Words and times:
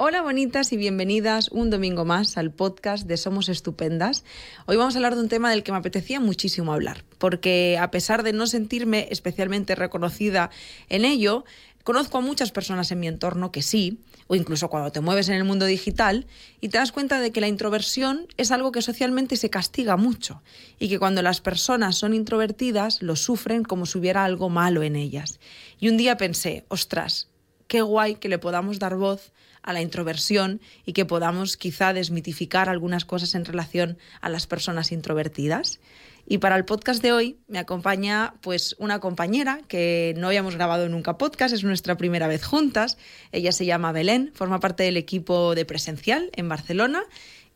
Hola 0.00 0.22
bonitas 0.22 0.72
y 0.72 0.76
bienvenidas 0.76 1.48
un 1.50 1.70
domingo 1.70 2.04
más 2.04 2.38
al 2.38 2.52
podcast 2.52 3.08
de 3.08 3.16
Somos 3.16 3.48
Estupendas. 3.48 4.22
Hoy 4.66 4.76
vamos 4.76 4.94
a 4.94 4.98
hablar 4.98 5.16
de 5.16 5.22
un 5.22 5.28
tema 5.28 5.50
del 5.50 5.64
que 5.64 5.72
me 5.72 5.78
apetecía 5.78 6.20
muchísimo 6.20 6.72
hablar, 6.72 7.02
porque 7.18 7.76
a 7.80 7.90
pesar 7.90 8.22
de 8.22 8.32
no 8.32 8.46
sentirme 8.46 9.08
especialmente 9.10 9.74
reconocida 9.74 10.50
en 10.88 11.04
ello, 11.04 11.44
conozco 11.82 12.18
a 12.18 12.20
muchas 12.20 12.52
personas 12.52 12.92
en 12.92 13.00
mi 13.00 13.08
entorno 13.08 13.50
que 13.50 13.60
sí, 13.60 13.98
o 14.28 14.36
incluso 14.36 14.70
cuando 14.70 14.92
te 14.92 15.00
mueves 15.00 15.30
en 15.30 15.34
el 15.34 15.42
mundo 15.42 15.66
digital, 15.66 16.28
y 16.60 16.68
te 16.68 16.78
das 16.78 16.92
cuenta 16.92 17.18
de 17.18 17.32
que 17.32 17.40
la 17.40 17.48
introversión 17.48 18.28
es 18.36 18.52
algo 18.52 18.70
que 18.70 18.82
socialmente 18.82 19.34
se 19.36 19.50
castiga 19.50 19.96
mucho, 19.96 20.42
y 20.78 20.88
que 20.88 21.00
cuando 21.00 21.22
las 21.22 21.40
personas 21.40 21.96
son 21.96 22.14
introvertidas 22.14 23.02
lo 23.02 23.16
sufren 23.16 23.64
como 23.64 23.84
si 23.84 23.98
hubiera 23.98 24.24
algo 24.24 24.48
malo 24.48 24.84
en 24.84 24.94
ellas. 24.94 25.40
Y 25.80 25.88
un 25.88 25.96
día 25.96 26.16
pensé, 26.16 26.66
ostras, 26.68 27.26
qué 27.66 27.82
guay 27.82 28.14
que 28.14 28.28
le 28.28 28.38
podamos 28.38 28.78
dar 28.78 28.94
voz 28.94 29.32
a 29.68 29.74
la 29.74 29.82
introversión 29.82 30.62
y 30.86 30.94
que 30.94 31.04
podamos 31.04 31.58
quizá 31.58 31.92
desmitificar 31.92 32.70
algunas 32.70 33.04
cosas 33.04 33.34
en 33.34 33.44
relación 33.44 33.98
a 34.22 34.30
las 34.30 34.46
personas 34.46 34.92
introvertidas. 34.92 35.78
Y 36.26 36.38
para 36.38 36.56
el 36.56 36.64
podcast 36.64 37.02
de 37.02 37.12
hoy 37.12 37.36
me 37.48 37.58
acompaña 37.58 38.32
pues 38.40 38.76
una 38.78 38.98
compañera 38.98 39.60
que 39.68 40.14
no 40.16 40.28
habíamos 40.28 40.54
grabado 40.54 40.88
nunca 40.88 41.18
podcast, 41.18 41.54
es 41.54 41.64
nuestra 41.64 41.98
primera 41.98 42.28
vez 42.28 42.46
juntas. 42.46 42.96
Ella 43.30 43.52
se 43.52 43.66
llama 43.66 43.92
Belén, 43.92 44.32
forma 44.34 44.58
parte 44.58 44.84
del 44.84 44.96
equipo 44.96 45.54
de 45.54 45.66
presencial 45.66 46.30
en 46.34 46.48
Barcelona. 46.48 47.02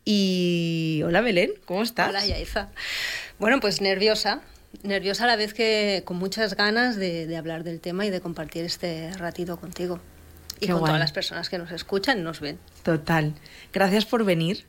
Y 0.05 1.01
hola 1.07 1.23
Belén, 1.23 1.53
¿cómo 1.65 1.83
estás? 1.83 2.11
Hola 2.11 2.27
Yaiza. 2.27 2.69
Bueno, 3.39 3.59
pues 3.59 3.81
nerviosa, 3.81 4.43
nerviosa 4.83 5.25
a 5.25 5.29
la 5.29 5.37
vez 5.37 5.55
que 5.55 6.03
con 6.05 6.19
muchas 6.19 6.57
ganas 6.57 6.97
de, 6.97 7.27
de 7.27 7.37
hablar 7.39 7.65
del 7.65 7.81
tema 7.81 8.05
y 8.05 8.11
de 8.11 8.21
compartir 8.21 8.67
este 8.67 9.11
ratito 9.13 9.59
contigo 9.59 9.99
y 10.63 10.69
con 10.69 10.81
todas 10.81 10.99
las 10.99 11.13
personas 11.13 11.49
que 11.49 11.59
nos 11.59 11.71
escuchan 11.73 12.21
y 12.21 12.23
nos 12.23 12.41
ven. 12.41 12.59
Total. 12.83 13.35
Gracias 13.73 14.05
por 14.05 14.25
venir. 14.25 14.67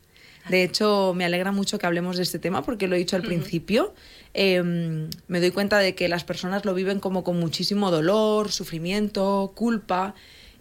De 0.50 0.64
hecho, 0.64 1.14
me 1.16 1.24
alegra 1.24 1.52
mucho 1.52 1.80
que 1.80 1.85
hablemos 1.85 2.18
de 2.18 2.24
este 2.24 2.38
tema 2.38 2.63
porque 2.63 2.88
lo 2.88 2.96
he 2.96 3.00
dicho 3.00 3.16
al 3.16 3.22
principio. 3.22 3.94
Em, 4.34 5.10
me 5.27 5.40
doy 5.40 5.52
cuenta 5.52 5.80
de 5.80 5.96
que 5.96 6.10
las 6.10 6.24
personas 6.24 6.66
lo 6.66 6.74
viven 6.74 7.00
como 7.00 7.24
con 7.24 7.40
muchísimo 7.40 7.91
dolor, 7.91 8.52
sufrimiento, 8.52 9.54
culpa. 9.55 10.16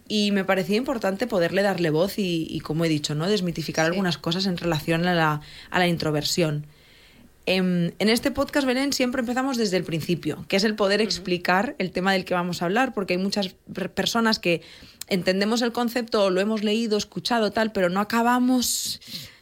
Y 0.07 0.31
me 0.31 0.45
parecía 0.45 0.77
importante 0.77 1.27
poderle 1.27 1.63
darle 1.63 1.89
voz 1.89 2.13
y, 2.17 2.59
como 2.63 2.85
he 2.85 2.89
dicho, 2.89 3.15
¿no? 3.15 3.27
desmitificar 3.27 3.85
algunas 3.85 4.17
cosas 4.17 4.45
en 4.45 4.57
relación 4.57 5.05
a 5.05 5.13
la, 5.13 5.41
a 5.69 5.79
la 5.79 5.87
introversión. 5.87 6.65
Em, 7.45 7.91
en, 7.99 8.09
este 8.09 8.31
podcast, 8.31 8.65
Belén, 8.65 8.93
siempre 8.93 9.19
empezamos 9.19 9.57
desde 9.57 9.75
el 9.75 9.83
principio, 9.83 10.45
que 10.47 10.55
es 10.55 10.63
el 10.63 10.75
poder 10.75 11.01
explicar 11.01 11.75
el 11.77 11.91
tema 11.91 12.13
del 12.13 12.23
que 12.23 12.33
vamos 12.33 12.61
a 12.61 12.65
hablar, 12.65 12.93
porque 12.93 13.13
hay 13.13 13.19
muchas 13.19 13.55
personas 13.93 14.39
que 14.39 14.61
entendemos 15.07 15.61
el 15.61 15.73
concepto, 15.73 16.29
lo 16.29 16.39
hemos 16.39 16.63
leído, 16.63 16.97
escuchado, 16.97 17.51
tal, 17.51 17.73
pero 17.73 17.89
no 17.89 17.99
acabamos 17.99 19.01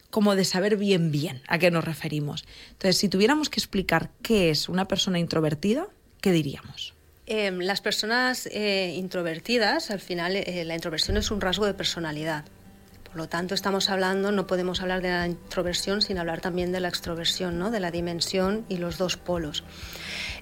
como 0.10 0.36
de 0.36 0.46
saber 0.46 0.78
bien 0.78 1.12
bien 1.12 1.42
a 1.48 1.60
qué 1.60 1.70
nos 1.70 1.86
referimos. 1.86 2.46
Entonces, 2.72 2.98
si 2.98 3.08
tuviéramos 3.08 3.50
que 3.50 3.60
explicar 3.60 4.10
qué 4.24 4.50
es 4.50 4.68
una 4.68 4.88
persona 4.88 5.20
introvertida, 5.20 5.88
¿qué 6.22 6.32
diríamos? 6.32 6.94
Em, 7.28 7.60
las 7.60 7.82
personas 7.82 8.50
eh, 8.52 8.94
introvertidas, 8.98 9.92
al 9.92 10.00
final, 10.00 10.36
eh, 10.36 10.66
la 10.66 10.74
introversión 10.74 11.18
es 11.18 11.30
un 11.32 11.40
rasgo 11.40 11.66
de 11.66 11.74
personalidad. 11.76 12.46
Por 13.12 13.18
lo 13.18 13.28
tanto, 13.28 13.54
estamos 13.56 13.90
hablando, 13.90 14.32
no 14.32 14.48
podemos 14.48 14.82
hablar 14.82 15.02
de 15.02 15.10
la 15.10 15.28
introversión 15.28 16.02
sin 16.02 16.18
hablar 16.18 16.40
también 16.40 16.72
de 16.72 16.80
la 16.80 16.88
extroversión, 16.88 17.60
¿no? 17.60 17.70
de 17.70 17.82
la 17.82 17.92
dimensión 17.92 18.66
y 18.70 18.78
los 18.78 18.98
dos 18.98 19.18
polos. 19.18 19.66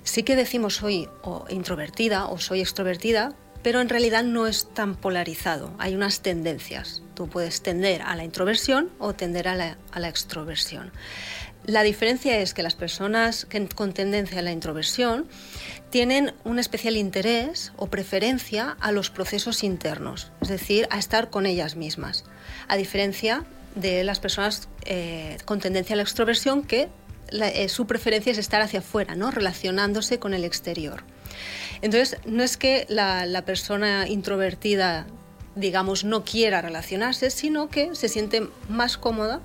Sí 0.03 0.21
que 0.21 0.35
decimos 0.35 0.75
soy 0.75 1.09
o 1.23 1.47
introvertida 1.49 2.27
o 2.27 2.37
soy 2.37 2.61
extrovertida, 2.61 3.33
pero 3.63 3.81
en 3.81 3.89
realidad 3.89 4.23
no 4.23 4.45
es 4.45 4.69
tan 4.71 4.95
polarizado. 4.95 5.73
Hay 5.79 5.95
unas 5.95 6.21
tendencias. 6.21 7.01
Tú 7.15 7.27
puedes 7.27 7.63
tender 7.63 8.03
a 8.03 8.15
la 8.15 8.23
introversión 8.23 8.91
o 8.99 9.13
tender 9.13 9.47
a 9.47 9.55
la, 9.55 9.77
a 9.91 9.99
la 9.99 10.07
extroversión. 10.07 10.91
La 11.69 11.83
diferencia 11.83 12.39
es 12.39 12.55
que 12.55 12.63
las 12.63 12.73
personas 12.73 13.45
con 13.75 13.93
tendencia 13.93 14.39
a 14.39 14.41
la 14.41 14.51
introversión 14.51 15.27
tienen 15.91 16.33
un 16.43 16.57
especial 16.57 16.97
interés 16.97 17.73
o 17.77 17.85
preferencia 17.91 18.75
a 18.79 18.91
los 18.91 19.11
procesos 19.11 19.63
internos, 19.63 20.31
es 20.41 20.47
decir, 20.47 20.87
a 20.89 20.97
estar 20.97 21.29
con 21.29 21.45
ellas 21.45 21.75
mismas, 21.75 22.25
a 22.67 22.75
diferencia 22.75 23.43
de 23.75 24.03
las 24.03 24.19
personas 24.19 24.67
eh, 24.85 25.37
con 25.45 25.59
tendencia 25.59 25.93
a 25.93 25.97
la 25.97 26.01
extroversión 26.01 26.63
que 26.63 26.89
eh, 27.31 27.69
su 27.69 27.85
preferencia 27.85 28.31
es 28.31 28.39
estar 28.39 28.63
hacia 28.63 28.79
afuera, 28.79 29.13
¿no? 29.13 29.29
relacionándose 29.29 30.17
con 30.17 30.33
el 30.33 30.45
exterior. 30.45 31.03
Entonces, 31.83 32.17
no 32.25 32.41
es 32.41 32.57
que 32.57 32.87
la, 32.89 33.27
la 33.27 33.45
persona 33.45 34.07
introvertida 34.07 35.05
digamos, 35.55 36.03
no 36.03 36.23
quiera 36.23 36.63
relacionarse, 36.63 37.29
sino 37.29 37.69
que 37.69 37.93
se 37.93 38.09
siente 38.09 38.49
más 38.69 38.97
cómoda 38.97 39.41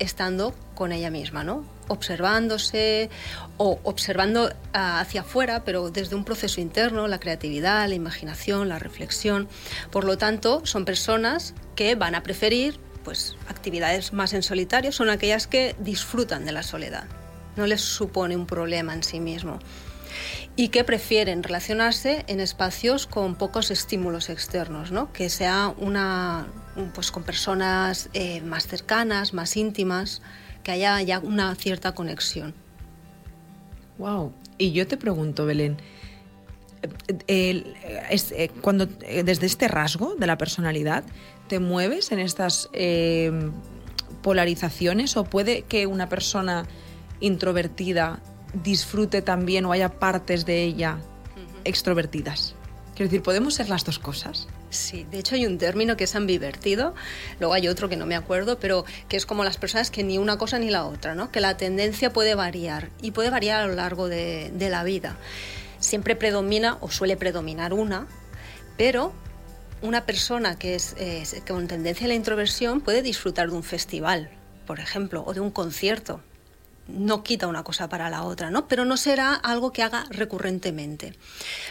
estando 0.00 0.52
con 0.80 0.92
ella 0.92 1.10
misma, 1.10 1.44
¿no? 1.44 1.62
observándose 1.88 3.10
o 3.58 3.78
observando 3.82 4.50
ah, 4.72 5.00
hacia 5.00 5.20
afuera, 5.20 5.62
pero 5.62 5.90
desde 5.90 6.16
un 6.16 6.24
proceso 6.24 6.58
interno, 6.58 7.06
la 7.06 7.20
creatividad, 7.20 7.86
la 7.86 7.94
imaginación, 7.94 8.70
la 8.70 8.78
reflexión. 8.78 9.46
Por 9.90 10.04
lo 10.04 10.16
tanto, 10.16 10.64
son 10.64 10.86
personas 10.86 11.52
que 11.76 11.96
van 11.96 12.14
a 12.14 12.22
preferir 12.22 12.80
pues, 13.04 13.36
actividades 13.46 14.14
más 14.14 14.32
en 14.32 14.42
solitario, 14.42 14.90
son 14.90 15.10
aquellas 15.10 15.46
que 15.46 15.76
disfrutan 15.80 16.46
de 16.46 16.52
la 16.52 16.62
soledad, 16.62 17.04
no 17.56 17.66
les 17.66 17.82
supone 17.82 18.34
un 18.34 18.46
problema 18.46 18.94
en 18.94 19.02
sí 19.02 19.20
mismo 19.20 19.58
y 20.56 20.68
que 20.68 20.82
prefieren 20.82 21.42
relacionarse 21.42 22.24
en 22.26 22.40
espacios 22.40 23.06
con 23.06 23.34
pocos 23.34 23.70
estímulos 23.70 24.30
externos, 24.30 24.90
¿no? 24.90 25.12
que 25.12 25.28
sea 25.28 25.74
una, 25.76 26.46
pues, 26.94 27.10
con 27.10 27.22
personas 27.22 28.08
eh, 28.14 28.40
más 28.40 28.66
cercanas, 28.66 29.34
más 29.34 29.56
íntimas, 29.56 30.22
que 30.62 30.72
haya 30.72 31.00
ya 31.02 31.18
una 31.18 31.54
cierta 31.54 31.94
conexión. 31.94 32.54
Wow. 33.98 34.32
Y 34.58 34.72
yo 34.72 34.86
te 34.86 34.96
pregunto, 34.96 35.46
Belén, 35.46 35.78
eh, 37.28 38.50
cuando 38.60 38.88
eh, 39.02 39.22
desde 39.22 39.46
este 39.46 39.68
rasgo 39.68 40.14
de 40.16 40.26
la 40.26 40.38
personalidad 40.38 41.04
te 41.48 41.58
mueves 41.58 42.12
en 42.12 42.20
estas 42.20 42.68
polarizaciones 44.22 45.16
o 45.16 45.24
puede 45.24 45.62
que 45.62 45.86
una 45.86 46.08
persona 46.08 46.66
introvertida 47.20 48.20
disfrute 48.62 49.22
también 49.22 49.64
o 49.64 49.72
haya 49.72 49.98
partes 49.98 50.46
de 50.46 50.62
ella 50.62 50.98
extrovertidas. 51.64 52.54
Quiero 52.94 53.10
decir, 53.10 53.22
¿podemos 53.22 53.54
ser 53.54 53.68
las 53.68 53.84
dos 53.84 53.98
cosas? 53.98 54.48
Sí, 54.70 55.04
de 55.10 55.18
hecho 55.18 55.34
hay 55.34 55.46
un 55.46 55.58
término 55.58 55.96
que 55.96 56.04
es 56.04 56.14
ambivertido, 56.14 56.94
luego 57.40 57.54
hay 57.54 57.66
otro 57.66 57.88
que 57.88 57.96
no 57.96 58.06
me 58.06 58.14
acuerdo, 58.14 58.60
pero 58.60 58.84
que 59.08 59.16
es 59.16 59.26
como 59.26 59.42
las 59.42 59.58
personas 59.58 59.90
que 59.90 60.04
ni 60.04 60.16
una 60.16 60.38
cosa 60.38 60.60
ni 60.60 60.70
la 60.70 60.86
otra, 60.86 61.16
¿no? 61.16 61.32
Que 61.32 61.40
la 61.40 61.56
tendencia 61.56 62.12
puede 62.12 62.36
variar 62.36 62.88
y 63.02 63.10
puede 63.10 63.30
variar 63.30 63.62
a 63.62 63.66
lo 63.66 63.74
largo 63.74 64.08
de, 64.08 64.52
la 64.70 64.84
vida. 64.84 65.16
Siempre 65.80 66.14
predomina 66.14 66.78
o 66.80 66.88
suele 66.88 67.16
predominar 67.16 67.72
una, 67.72 68.06
pero 68.76 69.12
una 69.82 70.06
persona 70.06 70.56
que 70.56 70.76
es 70.76 70.94
con 71.48 71.66
tendencia 71.66 72.04
a 72.04 72.08
la 72.08 72.14
introversión 72.14 72.80
puede 72.80 73.02
disfrutar 73.02 73.50
de 73.50 73.56
un 73.56 73.64
festival, 73.64 74.30
por 74.66 74.78
ejemplo, 74.78 75.24
o 75.26 75.34
de 75.34 75.40
un 75.40 75.50
concierto, 75.50 76.20
no 76.92 77.22
quita 77.22 77.46
una 77.46 77.64
cosa 77.64 77.88
para 77.88 78.10
la 78.10 78.24
otra, 78.24 78.50
¿no? 78.50 78.68
Pero 78.68 78.84
no 78.84 78.96
será 78.96 79.34
algo 79.34 79.72
que 79.72 79.82
haga 79.82 80.06
recurrentemente. 80.10 81.14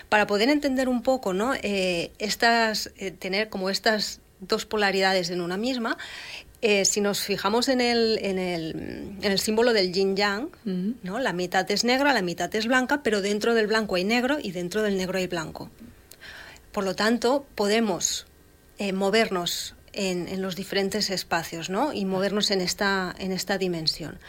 Para 0.09 0.27
poder 0.27 0.49
entender 0.49 0.89
un 0.89 1.01
poco, 1.01 1.33
¿no? 1.33 1.53
Eh, 1.61 2.11
estas, 2.19 2.91
eh, 2.97 3.11
tener 3.11 3.49
como 3.49 3.69
estas 3.69 4.21
dos 4.39 4.65
polaridades 4.65 5.29
en 5.29 5.41
una 5.41 5.57
misma, 5.57 5.97
eh, 6.61 6.85
si 6.85 7.01
nos 7.01 7.21
fijamos 7.21 7.69
en 7.69 7.81
el, 7.81 8.19
en 8.21 8.37
el, 8.37 9.17
en 9.21 9.31
el 9.31 9.39
símbolo 9.39 9.73
del 9.73 9.93
yin 9.93 10.15
yang, 10.15 10.49
¿no? 11.03 11.19
la 11.19 11.31
mitad 11.31 11.69
es 11.71 11.83
negra, 11.85 12.13
la 12.13 12.21
mitad 12.21 12.53
es 12.53 12.67
blanca, 12.67 13.01
pero 13.01 13.21
dentro 13.21 13.53
del 13.53 13.67
blanco 13.67 13.95
hay 13.95 14.03
negro 14.03 14.37
y 14.41 14.51
dentro 14.51 14.81
del 14.81 14.97
negro 14.97 15.17
hay 15.17 15.27
blanco. 15.27 15.69
Por 16.73 16.83
lo 16.83 16.95
tanto, 16.95 17.45
podemos 17.55 18.27
movernos 18.93 19.75
en, 19.93 20.27
en, 20.27 20.41
los 20.41 20.55
diferentes 20.55 21.09
espacios 21.09 21.69
¿no? 21.69 21.93
y 21.93 22.05
movernos 22.05 22.51
en 22.51 22.61
esta, 22.61 23.15
en 23.19 23.31
esta 23.31 23.57
dimensión. 23.57 24.19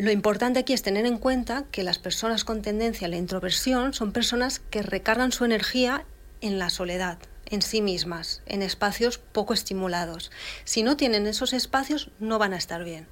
Lo 0.00 0.10
importante 0.10 0.60
aquí 0.60 0.72
es 0.72 0.80
tener 0.80 1.04
en 1.04 1.18
cuenta 1.18 1.64
que 1.70 1.82
las 1.82 1.98
personas 1.98 2.44
con 2.44 2.62
tendencia 2.62 3.06
a 3.06 3.10
la 3.10 3.18
introversión 3.18 3.92
son 3.92 4.12
personas 4.12 4.58
que 4.58 4.80
recargan 4.80 5.30
su 5.30 5.44
energía 5.44 6.06
en 6.40 6.58
la 6.58 6.70
soledad, 6.70 7.18
en 7.50 7.60
sí 7.60 7.82
mismas, 7.82 8.40
en 8.46 8.62
espacios 8.62 9.18
poco 9.18 9.52
estimulados. 9.52 10.30
Si 10.64 10.82
no 10.82 10.96
tienen 10.96 11.26
esos 11.26 11.52
espacios, 11.52 12.08
no 12.18 12.38
van 12.38 12.54
a 12.54 12.56
estar 12.56 12.82
bien. 12.82 13.08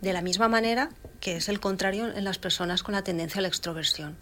De 0.00 0.14
la 0.14 0.22
misma 0.22 0.48
manera 0.48 0.88
que 1.20 1.36
es 1.36 1.50
el 1.50 1.60
contrario 1.60 2.06
en 2.06 2.24
las 2.24 2.38
personas 2.38 2.82
con 2.82 2.94
la 2.94 3.04
tendencia 3.04 3.40
a 3.40 3.42
la 3.42 3.48
extroversión. 3.48 4.16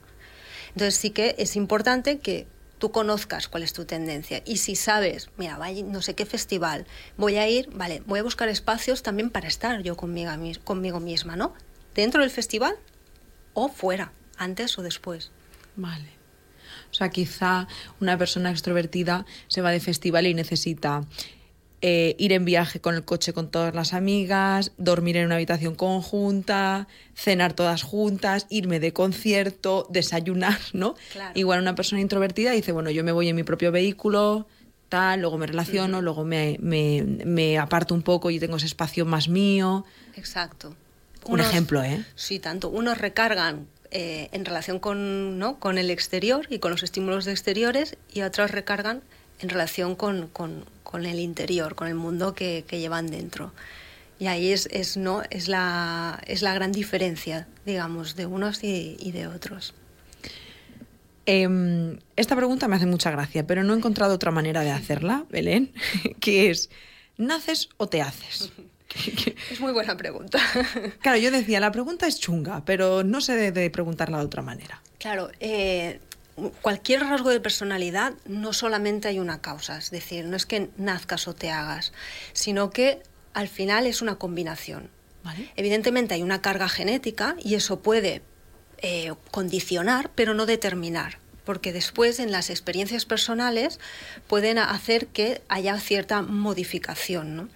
Entonces 0.70 0.96
sí 0.96 1.10
que 1.10 1.36
es 1.38 1.54
importante 1.54 2.18
que 2.18 2.48
tú 2.78 2.90
conozcas 2.90 3.46
cuál 3.46 3.62
es 3.62 3.74
tu 3.74 3.84
tendencia 3.84 4.42
y 4.44 4.56
si 4.56 4.74
sabes, 4.74 5.30
mira, 5.36 5.56
vaya, 5.56 5.84
no 5.84 6.02
sé 6.02 6.16
qué 6.16 6.26
festival, 6.26 6.84
voy 7.16 7.36
a 7.36 7.48
ir, 7.48 7.70
vale, 7.72 8.02
voy 8.06 8.18
a 8.18 8.24
buscar 8.24 8.48
espacios 8.48 9.04
también 9.04 9.30
para 9.30 9.46
estar 9.46 9.84
yo 9.84 9.96
conmigo, 9.96 10.32
conmigo 10.64 10.98
misma, 10.98 11.36
¿no? 11.36 11.54
Dentro 11.94 12.22
del 12.22 12.30
festival 12.30 12.74
o 13.54 13.68
fuera, 13.68 14.12
antes 14.36 14.78
o 14.78 14.82
después. 14.82 15.30
Vale. 15.76 16.08
O 16.90 16.94
sea, 16.94 17.08
quizá 17.08 17.68
una 18.00 18.18
persona 18.18 18.50
extrovertida 18.50 19.24
se 19.48 19.62
va 19.62 19.70
de 19.70 19.80
festival 19.80 20.26
y 20.26 20.34
necesita 20.34 21.06
eh, 21.84 22.14
ir 22.18 22.32
en 22.32 22.44
viaje 22.44 22.80
con 22.80 22.94
el 22.94 23.04
coche 23.04 23.32
con 23.32 23.50
todas 23.50 23.74
las 23.74 23.92
amigas, 23.92 24.72
dormir 24.76 25.16
en 25.16 25.26
una 25.26 25.34
habitación 25.34 25.74
conjunta, 25.74 26.86
cenar 27.16 27.54
todas 27.54 27.82
juntas, 27.82 28.46
irme 28.50 28.78
de 28.78 28.92
concierto, 28.92 29.88
desayunar, 29.90 30.60
¿no? 30.74 30.94
Igual 31.34 31.60
una 31.60 31.74
persona 31.74 32.00
introvertida 32.00 32.52
dice, 32.52 32.72
bueno, 32.72 32.90
yo 32.90 33.02
me 33.02 33.10
voy 33.10 33.28
en 33.28 33.36
mi 33.36 33.42
propio 33.42 33.72
vehículo, 33.72 34.46
tal, 34.88 35.22
luego 35.22 35.38
me 35.38 35.46
relaciono, 35.46 36.02
luego 36.02 36.24
me, 36.24 36.56
me, 36.60 37.02
me, 37.02 37.58
aparto 37.58 37.94
un 37.94 38.02
poco 38.02 38.30
y 38.30 38.38
tengo 38.38 38.58
ese 38.58 38.66
espacio 38.66 39.04
más 39.06 39.28
mío. 39.28 39.84
Exacto. 40.14 40.76
Un 41.24 41.40
ejemplo, 41.40 41.82
¿eh? 41.82 42.04
Sí, 42.14 42.38
tanto. 42.38 42.68
Unos 42.68 42.98
recargan 42.98 43.66
eh, 43.90 44.28
en 44.32 44.44
relación 44.44 44.78
con, 44.78 45.38
¿no? 45.38 45.58
con 45.58 45.78
el 45.78 45.90
exterior 45.90 46.46
y 46.48 46.58
con 46.58 46.70
los 46.70 46.82
estímulos 46.82 47.26
exteriores 47.26 47.96
y 48.12 48.22
otros 48.22 48.50
recargan 48.50 49.02
en 49.40 49.48
relación 49.48 49.96
con, 49.96 50.28
con, 50.28 50.64
con 50.82 51.04
el 51.04 51.20
interior, 51.20 51.74
con 51.74 51.88
el 51.88 51.94
mundo 51.94 52.34
que, 52.34 52.64
que 52.66 52.80
llevan 52.80 53.08
dentro. 53.08 53.52
Y 54.18 54.28
ahí 54.28 54.52
es, 54.52 54.68
es, 54.70 54.96
¿no? 54.96 55.22
es, 55.30 55.48
la, 55.48 56.22
es 56.26 56.42
la 56.42 56.54
gran 56.54 56.72
diferencia, 56.72 57.48
digamos, 57.66 58.14
de 58.14 58.26
unos 58.26 58.62
y, 58.62 58.96
y 59.00 59.12
de 59.12 59.26
otros. 59.26 59.74
Eh, 61.26 61.98
esta 62.16 62.34
pregunta 62.36 62.68
me 62.68 62.76
hace 62.76 62.86
mucha 62.86 63.10
gracia, 63.10 63.46
pero 63.46 63.62
no 63.62 63.74
he 63.74 63.76
encontrado 63.76 64.14
otra 64.14 64.30
manera 64.30 64.62
de 64.62 64.70
hacerla, 64.70 65.24
Belén, 65.30 65.72
que 66.20 66.50
es, 66.50 66.70
¿naces 67.16 67.68
o 67.76 67.88
te 67.88 68.00
haces? 68.02 68.52
Es 69.50 69.60
muy 69.60 69.72
buena 69.72 69.96
pregunta. 69.96 70.38
Claro, 71.00 71.18
yo 71.18 71.30
decía, 71.30 71.60
la 71.60 71.72
pregunta 71.72 72.06
es 72.06 72.18
chunga, 72.18 72.64
pero 72.64 73.02
no 73.04 73.20
se 73.20 73.34
debe 73.34 73.70
preguntarla 73.70 74.18
de 74.18 74.24
otra 74.24 74.42
manera. 74.42 74.80
Claro, 74.98 75.30
eh, 75.40 76.00
cualquier 76.60 77.02
rasgo 77.02 77.30
de 77.30 77.40
personalidad 77.40 78.14
no 78.26 78.52
solamente 78.52 79.08
hay 79.08 79.18
una 79.18 79.40
causa, 79.40 79.78
es 79.78 79.90
decir, 79.90 80.24
no 80.24 80.36
es 80.36 80.46
que 80.46 80.70
nazcas 80.76 81.28
o 81.28 81.34
te 81.34 81.50
hagas, 81.50 81.92
sino 82.32 82.70
que 82.70 83.02
al 83.34 83.48
final 83.48 83.86
es 83.86 84.02
una 84.02 84.16
combinación. 84.16 84.90
¿Vale? 85.24 85.50
Evidentemente 85.56 86.14
hay 86.14 86.22
una 86.22 86.42
carga 86.42 86.68
genética 86.68 87.36
y 87.42 87.54
eso 87.54 87.80
puede 87.80 88.22
eh, 88.78 89.12
condicionar, 89.30 90.10
pero 90.14 90.34
no 90.34 90.46
determinar 90.46 91.18
porque 91.44 91.72
después 91.72 92.18
en 92.20 92.30
las 92.30 92.50
experiencias 92.50 93.04
personales 93.04 93.80
pueden 94.26 94.58
hacer 94.58 95.08
que 95.08 95.42
haya 95.48 95.78
cierta 95.80 96.22
modificación. 96.22 97.36
¿no? 97.36 97.48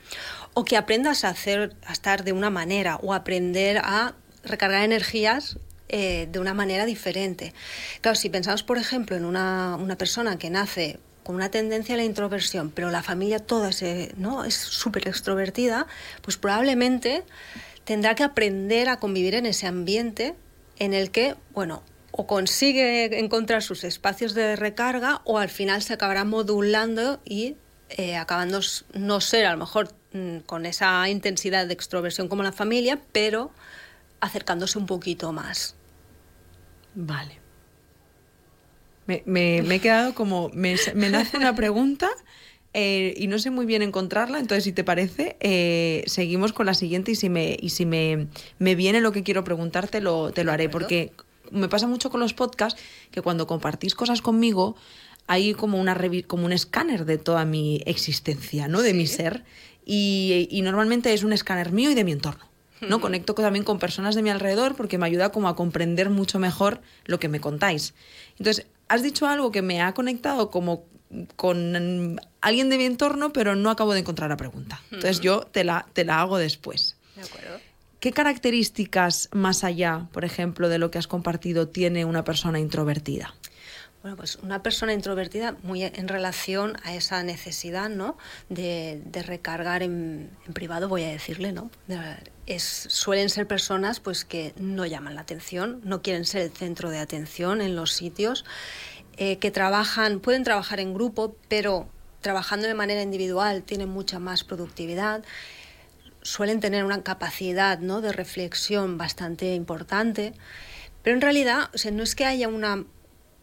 O 0.58 0.64
que 0.64 0.78
aprendas 0.78 1.22
a 1.24 1.28
hacer, 1.28 1.76
estar 1.92 2.24
de 2.24 2.32
una 2.32 2.48
manera 2.48 2.96
o 3.02 3.12
aprender 3.12 3.76
a 3.76 4.14
recargar 4.42 4.84
energías 4.84 5.58
eh, 5.90 6.28
de 6.32 6.38
una 6.38 6.54
manera 6.54 6.86
diferente. 6.86 7.52
Claro, 8.00 8.14
si 8.14 8.30
pensamos, 8.30 8.62
por 8.62 8.78
ejemplo, 8.78 9.16
en 9.16 9.26
una, 9.26 9.76
persona 9.98 10.38
que 10.38 10.48
nace 10.48 10.98
con 11.24 11.36
una 11.36 11.50
tendencia 11.50 11.94
a 11.94 11.98
la 11.98 12.04
introversión, 12.04 12.70
pero 12.70 12.90
la 12.90 13.02
familia 13.02 13.38
toda 13.38 13.68
¿no? 14.16 14.44
es 14.44 14.54
súper 14.54 15.06
extrovertida, 15.08 15.86
pues 16.22 16.38
probablemente 16.38 17.22
tendrá 17.84 18.14
que 18.14 18.24
aprender 18.24 18.88
a 18.88 18.96
convivir 18.96 19.34
en 19.34 19.44
ese 19.44 19.66
ambiente 19.66 20.34
en 20.78 20.94
el 20.94 21.10
que, 21.10 21.34
bueno, 21.52 21.82
o 22.12 22.26
consigue 22.26 23.18
encontrar 23.18 23.62
sus 23.62 23.84
espacios 23.84 24.32
de 24.32 24.56
recarga 24.56 25.20
o 25.24 25.36
al 25.36 25.50
final 25.50 25.82
se 25.82 25.92
acabará 25.92 26.24
modulando 26.24 27.20
y 27.26 27.56
eh, 27.96 28.16
acabando 28.16 28.60
no 28.94 29.20
ser 29.20 29.46
a 29.46 29.52
lo 29.52 29.58
mejor 29.58 29.88
Mm, 30.16 30.38
con 30.46 30.64
esa 30.64 31.08
intensidad 31.10 31.66
de 31.66 31.74
extroversión 31.74 32.28
como 32.28 32.42
la 32.42 32.52
familia, 32.52 33.00
pero 33.12 33.50
acercándose 34.20 34.78
un 34.78 34.86
poquito 34.86 35.30
más. 35.32 35.74
Vale. 36.94 37.38
Me, 39.06 39.58
he 39.58 39.80
quedado 39.80 40.14
como, 40.14 40.48
me, 40.54 40.76
nace 41.10 41.36
una 41.36 41.54
pregunta 41.54 42.08
eh, 42.72 43.14
y 43.16 43.26
no 43.26 43.38
sé 43.38 43.50
muy 43.50 43.66
bien 43.66 43.82
encontrarla, 43.82 44.38
entonces 44.38 44.64
si 44.64 44.72
te 44.72 44.84
parece, 44.84 45.36
eh, 45.40 46.02
seguimos 46.06 46.52
con 46.52 46.66
la 46.66 46.74
siguiente 46.74 47.12
y 47.12 47.14
si 47.14 47.28
me, 47.28 47.56
y 47.60 47.70
si 47.70 47.84
me, 47.84 48.26
me 48.58 48.74
viene 48.74 49.00
lo 49.00 49.12
que 49.12 49.22
quiero 49.22 49.44
preguntarte, 49.44 50.00
lo, 50.00 50.32
te 50.32 50.44
lo 50.44 50.50
haré, 50.50 50.68
porque 50.68 51.12
me 51.50 51.68
pasa 51.68 51.86
mucho 51.86 52.10
con 52.10 52.20
los 52.20 52.32
podcasts 52.32 52.80
que 53.10 53.20
cuando 53.22 53.46
compartís 53.46 53.94
cosas 53.94 54.22
conmigo, 54.22 54.76
hay 55.26 55.54
como, 55.54 55.80
una 55.80 55.96
como 56.26 56.46
un 56.46 56.52
escáner 56.52 57.04
de 57.04 57.18
toda 57.18 57.44
mi 57.44 57.82
existencia, 57.86 58.68
¿no? 58.68 58.82
De 58.82 58.94
mi 58.94 59.06
ser 59.06 59.44
y, 59.86 60.60
normalmente 60.64 61.14
es 61.14 61.22
un 61.22 61.32
escáner 61.32 61.70
mío 61.72 61.90
y 61.90 61.94
de 61.94 62.04
mi 62.04 62.12
entorno. 62.12 62.44
¿no? 62.82 63.00
Conecto 63.00 63.34
también 63.34 63.64
con 63.64 63.78
personas 63.78 64.14
de 64.14 64.22
mi 64.22 64.30
alrededor 64.30 64.74
porque 64.74 64.98
me 64.98 65.06
ayuda 65.06 65.30
como 65.30 65.48
a 65.48 65.56
comprender 65.56 66.10
mucho 66.10 66.38
mejor 66.38 66.82
lo 67.06 67.18
que 67.18 67.28
me 67.28 67.40
contáis. 67.40 67.94
Entonces, 68.38 68.66
has 68.88 69.02
dicho 69.02 69.26
algo 69.26 69.50
que 69.50 69.62
me 69.62 69.80
ha 69.80 69.94
conectado 69.94 70.50
como 70.50 70.84
con 71.36 72.20
alguien 72.40 72.68
de 72.68 72.76
mi 72.76 72.84
entorno, 72.84 73.32
pero 73.32 73.54
no 73.54 73.70
acabo 73.70 73.94
de 73.94 74.00
encontrar 74.00 74.28
la 74.28 74.36
pregunta. 74.36 74.82
Entonces, 74.90 75.20
yo 75.20 75.40
te 75.40 75.64
la, 75.64 75.86
te 75.92 76.04
la 76.04 76.20
hago 76.20 76.36
después. 76.36 76.96
De 77.14 77.22
acuerdo. 77.22 77.60
¿Qué 78.00 78.12
características 78.12 79.30
más 79.32 79.64
allá, 79.64 80.08
por 80.12 80.24
ejemplo, 80.24 80.68
de 80.68 80.78
lo 80.78 80.90
que 80.90 80.98
has 80.98 81.06
compartido, 81.06 81.68
tiene 81.68 82.04
una 82.04 82.24
persona 82.24 82.58
introvertida? 82.60 83.34
Bueno, 84.06 84.18
pues 84.18 84.36
una 84.36 84.62
persona 84.62 84.92
introvertida 84.92 85.56
muy 85.64 85.82
en 85.82 86.06
relación 86.06 86.76
a 86.84 86.94
esa 86.94 87.24
necesidad, 87.24 87.88
¿no? 87.90 88.16
De, 88.48 89.02
recargar 89.26 89.82
en, 89.82 90.30
privado, 90.54 90.88
voy 90.88 91.02
a 91.02 91.08
decirle, 91.08 91.50
¿no? 91.50 91.72
Suelen 92.56 93.30
ser 93.30 93.48
personas 93.48 93.98
pues 93.98 94.24
que 94.24 94.54
no 94.58 94.86
llaman 94.86 95.16
la 95.16 95.22
atención, 95.22 95.80
no 95.82 96.02
quieren 96.02 96.24
ser 96.24 96.42
el 96.42 96.52
centro 96.52 96.90
de 96.90 97.00
atención 97.00 97.60
en 97.60 97.74
los 97.74 97.94
sitios, 97.94 98.44
eh, 99.16 99.38
que 99.38 99.50
trabajan, 99.50 100.20
pueden 100.20 100.44
trabajar 100.44 100.78
en 100.78 100.94
grupo, 100.94 101.34
pero 101.48 101.88
trabajando 102.20 102.68
de 102.68 102.74
manera 102.74 103.02
individual 103.02 103.64
tienen 103.64 103.88
mucha 103.88 104.20
más 104.20 104.44
productividad 104.44 105.24
suelen 106.22 106.60
tener 106.60 106.84
una 106.84 107.02
capacidad 107.02 107.80
¿no? 107.80 108.00
de 108.00 108.12
reflexión 108.12 108.98
bastante 108.98 109.54
importante, 109.54 110.32
pero 111.02 111.14
en 111.16 111.22
realidad 111.22 111.70
o 111.74 111.78
sea, 111.78 111.90
no 111.90 112.04
es 112.04 112.14
que 112.14 112.24
haya 112.24 112.46
una 112.46 112.84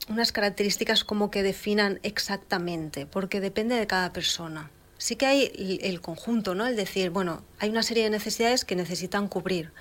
unas 0.09 0.31
características 0.31 1.03
como 1.03 1.31
que 1.31 1.44
definan 1.44 2.00
exactamente, 2.03 3.05
porque 3.05 3.41
depende 3.41 3.75
de 3.75 3.88
cada 3.88 4.13
persona. 4.13 4.69
Sí 4.97 5.15
que 5.15 5.25
hay 5.25 5.79
el 5.81 6.01
conjunto, 6.01 6.55
¿no? 6.55 6.65
El 6.65 6.75
decir, 6.75 7.09
bueno, 7.09 7.44
hay 7.59 7.69
una 7.69 7.83
serie 7.83 8.03
de 8.03 8.09
necesidades 8.09 8.63
que 8.63 8.75
necesitan 8.75 9.27
cubrir, 9.27 9.71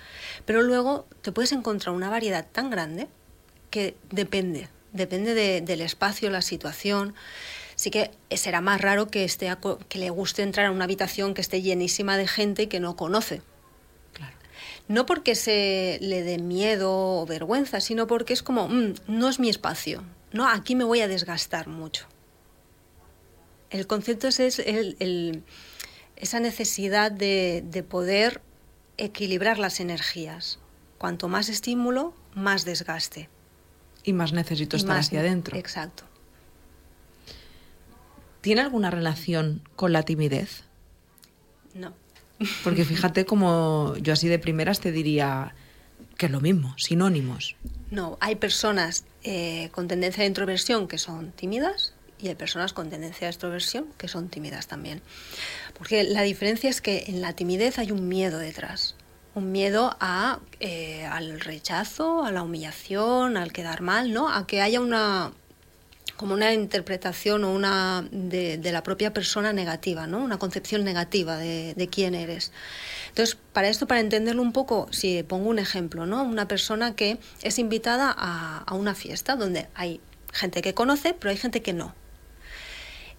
pero 0.46 0.62
luego 0.62 1.06
te 1.22 1.32
puedes 1.32 1.52
encontrar 1.52 1.94
una 1.94 2.10
variedad 2.10 2.46
tan 2.50 2.70
grande 2.70 3.08
que 3.70 3.96
depende, 4.10 4.68
depende 4.92 5.60
del 5.60 5.80
espacio, 5.80 6.30
la 6.30 6.42
situación. 6.42 7.14
Sí 7.76 7.90
que 7.90 8.10
será 8.30 8.60
más 8.60 8.80
raro 8.80 9.08
que, 9.08 9.24
esté, 9.24 9.52
que 9.88 9.98
le 9.98 10.10
guste 10.10 10.42
entrar 10.42 10.66
a 10.66 10.70
una 10.70 10.84
habitación 10.84 11.34
que 11.34 11.40
esté 11.40 11.62
llenísima 11.62 12.16
de 12.16 12.26
gente 12.26 12.68
que 12.68 12.80
no 12.80 12.96
conoce, 12.96 13.42
no 14.92 15.06
porque 15.06 15.34
se 15.34 15.96
le 16.02 16.22
dé 16.22 16.36
miedo 16.36 16.92
o 16.92 17.24
vergüenza, 17.24 17.80
sino 17.80 18.06
porque 18.06 18.34
es 18.34 18.42
como, 18.42 18.68
mm, 18.68 18.92
no 19.06 19.30
es 19.30 19.40
mi 19.40 19.48
espacio, 19.48 20.04
no, 20.32 20.46
aquí 20.46 20.76
me 20.76 20.84
voy 20.84 21.00
a 21.00 21.08
desgastar 21.08 21.66
mucho. 21.66 22.06
El 23.70 23.86
concepto 23.86 24.28
es, 24.28 24.38
esa 24.38 26.40
necesidad 26.40 27.10
de, 27.10 27.84
poder 27.88 28.42
equilibrar 28.98 29.58
las 29.58 29.80
energías. 29.80 30.58
Cuanto 30.98 31.26
más 31.26 31.48
estímulo, 31.48 32.12
más 32.34 32.66
desgaste. 32.66 33.30
Y 34.04 34.12
más 34.12 34.34
necesito 34.34 34.76
estar 34.76 34.98
hacia 34.98 35.20
adentro. 35.20 35.56
Exacto. 35.56 36.04
¿Tiene 38.42 38.60
alguna 38.60 38.90
relación 38.90 39.66
con 39.74 39.94
la 39.94 40.02
timidez? 40.02 40.64
No. 41.72 41.94
Porque 42.64 42.84
fíjate 42.84 43.24
como 43.24 43.94
yo 44.00 44.12
así 44.12 44.28
de 44.28 44.38
primeras 44.38 44.80
te 44.80 44.92
diría 44.92 45.54
que 46.16 46.26
es 46.26 46.32
lo 46.32 46.40
mismo, 46.40 46.74
sinónimos. 46.76 47.56
No, 47.90 48.16
hay 48.20 48.36
personas 48.36 49.04
eh, 49.22 49.70
con 49.72 49.88
tendencia 49.88 50.22
de 50.22 50.28
introversión 50.28 50.88
que 50.88 50.98
son 50.98 51.32
tímidas 51.32 51.94
y 52.20 52.28
hay 52.28 52.34
personas 52.36 52.72
con 52.72 52.88
tendencia 52.90 53.26
de 53.26 53.30
extroversión 53.32 53.86
que 53.98 54.08
son 54.08 54.28
tímidas 54.28 54.68
también. 54.68 55.02
Porque 55.76 56.04
la 56.04 56.22
diferencia 56.22 56.70
es 56.70 56.80
que 56.80 57.04
en 57.08 57.20
la 57.20 57.32
timidez 57.32 57.78
hay 57.78 57.90
un 57.90 58.08
miedo 58.08 58.38
detrás. 58.38 58.94
Un 59.34 59.50
miedo 59.50 59.96
a, 59.98 60.38
eh, 60.60 61.04
al 61.06 61.40
rechazo, 61.40 62.24
a 62.24 62.30
la 62.30 62.42
humillación, 62.42 63.36
al 63.36 63.52
quedar 63.52 63.80
mal, 63.80 64.12
¿no? 64.12 64.28
A 64.28 64.46
que 64.46 64.60
haya 64.60 64.80
una, 64.80 65.32
como 66.22 66.34
una 66.34 66.54
interpretación 66.54 67.42
o 67.42 67.52
una 67.52 68.06
de, 68.12 68.60
la 68.70 68.84
propia 68.84 69.12
persona 69.12 69.52
negativa, 69.52 70.06
¿no? 70.06 70.18
Una 70.22 70.38
concepción 70.38 70.84
negativa 70.84 71.36
de, 71.36 71.88
quién 71.90 72.14
eres. 72.14 72.52
Entonces, 73.08 73.36
para 73.52 73.68
esto, 73.68 73.88
para 73.88 73.98
entenderlo 73.98 74.40
un 74.40 74.52
poco, 74.52 74.86
si 74.92 75.24
pongo 75.24 75.50
un 75.50 75.58
ejemplo, 75.58 76.06
¿no? 76.06 76.22
Una 76.22 76.46
persona 76.46 76.94
que 76.94 77.18
es 77.42 77.58
invitada 77.58 78.14
a, 78.16 78.72
una 78.72 78.94
fiesta 78.94 79.34
donde 79.34 79.66
hay 79.74 80.00
gente 80.32 80.62
que 80.62 80.74
conoce, 80.74 81.12
pero 81.12 81.30
hay 81.30 81.36
gente 81.36 81.60
que 81.60 81.72
no. 81.72 81.92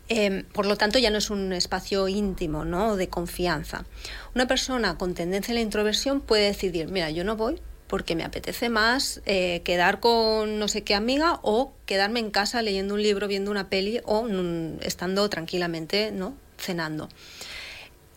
Eh, 0.07 0.45
por 0.53 0.65
lo 0.65 0.77
tanto, 0.77 0.98
ya 0.98 1.10
no 1.10 1.17
es 1.17 1.29
un 1.29 1.51
espacio 1.51 2.07
íntimo, 2.07 2.63
¿no? 2.63 2.95
De 2.95 3.10
confianza. 3.10 3.86
Una 4.33 4.48
persona 4.48 4.98
con 4.98 5.13
tendencia 5.13 5.51
a 5.51 5.55
la 5.55 5.62
introversión 5.62 6.22
puede 6.22 6.45
decidir, 6.45 6.88
mira, 6.88 7.12
yo 7.12 7.25
no 7.25 7.36
voy 7.36 7.60
porque 7.88 8.16
me 8.16 8.24
apetece 8.24 8.70
más 8.70 9.22
eh, 9.25 9.62
quedar 9.63 10.00
con 10.00 10.60
no 10.60 10.68
sé 10.68 10.84
qué 10.84 10.96
amiga 10.96 11.40
o 11.44 11.74
quedarme 11.86 12.20
en 12.20 12.32
casa 12.32 12.62
leyendo 12.62 12.94
un 12.94 13.04
libro, 13.04 13.28
viendo 13.28 13.52
una 13.52 13.70
peli 13.70 14.02
o 14.06 14.24
mm, 14.24 14.80
estando 14.82 15.30
tranquilamente 15.30 16.12
¿no? 16.12 16.36
cenando. 16.58 17.10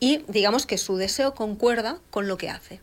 y 0.00 0.24
digamos 0.28 0.66
que 0.66 0.78
su 0.78 0.96
deseo 0.96 1.34
concuerda 1.34 1.98
con 2.10 2.28
lo 2.28 2.36
que 2.36 2.50
hace. 2.50 2.80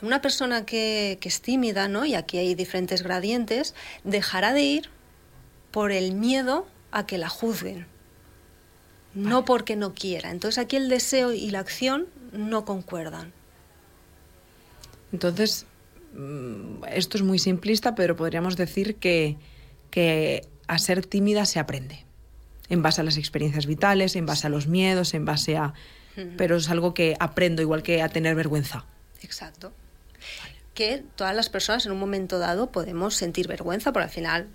Una 0.00 0.20
persona 0.20 0.66
que, 0.66 1.16
que, 1.20 1.28
es 1.28 1.40
tímida, 1.42 1.86
¿no? 1.86 2.04
y 2.04 2.16
aquí 2.16 2.36
hay 2.36 2.56
diferentes 2.56 3.04
gradientes, 3.04 3.72
dejará 4.02 4.52
de 4.52 4.62
ir 4.62 4.90
por 5.70 5.92
el 5.92 6.12
miedo 6.12 6.66
a 6.90 7.06
que 7.06 7.18
la 7.18 7.28
juzguen, 7.28 7.86
no 9.14 9.44
porque 9.44 9.76
no 9.76 9.94
quiera. 9.94 10.30
Entonces 10.30 10.58
aquí 10.58 10.74
el 10.74 10.88
deseo 10.88 11.32
y 11.32 11.50
la 11.50 11.60
acción 11.60 12.08
no 12.32 12.64
concuerdan. 12.64 13.32
Entonces, 15.12 15.66
esto 16.90 17.16
es 17.16 17.22
muy 17.22 17.38
simplista, 17.38 17.94
pero 17.94 18.16
podríamos 18.16 18.56
decir 18.56 18.96
que, 18.96 19.36
que 19.90 20.46
a 20.66 20.78
ser 20.78 21.06
tímida 21.06 21.44
se 21.46 21.58
aprende, 21.58 22.04
en 22.68 22.82
base 22.82 23.00
a 23.00 23.04
las 23.04 23.16
experiencias 23.16 23.66
vitales, 23.66 24.16
en 24.16 24.26
base 24.26 24.46
a 24.46 24.50
los 24.50 24.66
miedos, 24.66 25.14
en 25.14 25.24
base 25.24 25.56
a... 25.56 25.74
Pero 26.36 26.56
es 26.56 26.68
algo 26.68 26.92
que 26.92 27.16
aprendo 27.20 27.62
igual 27.62 27.82
que 27.82 28.02
a 28.02 28.08
tener 28.10 28.34
vergüenza. 28.34 28.84
Exacto. 29.22 29.72
Que 30.74 31.02
todas 31.16 31.34
las 31.34 31.48
personas 31.48 31.86
en 31.86 31.92
un 31.92 31.98
momento 31.98 32.38
dado 32.38 32.70
podemos 32.70 33.16
sentir 33.16 33.48
vergüenza, 33.48 33.94
porque 33.94 34.04
al 34.04 34.10
final 34.10 34.48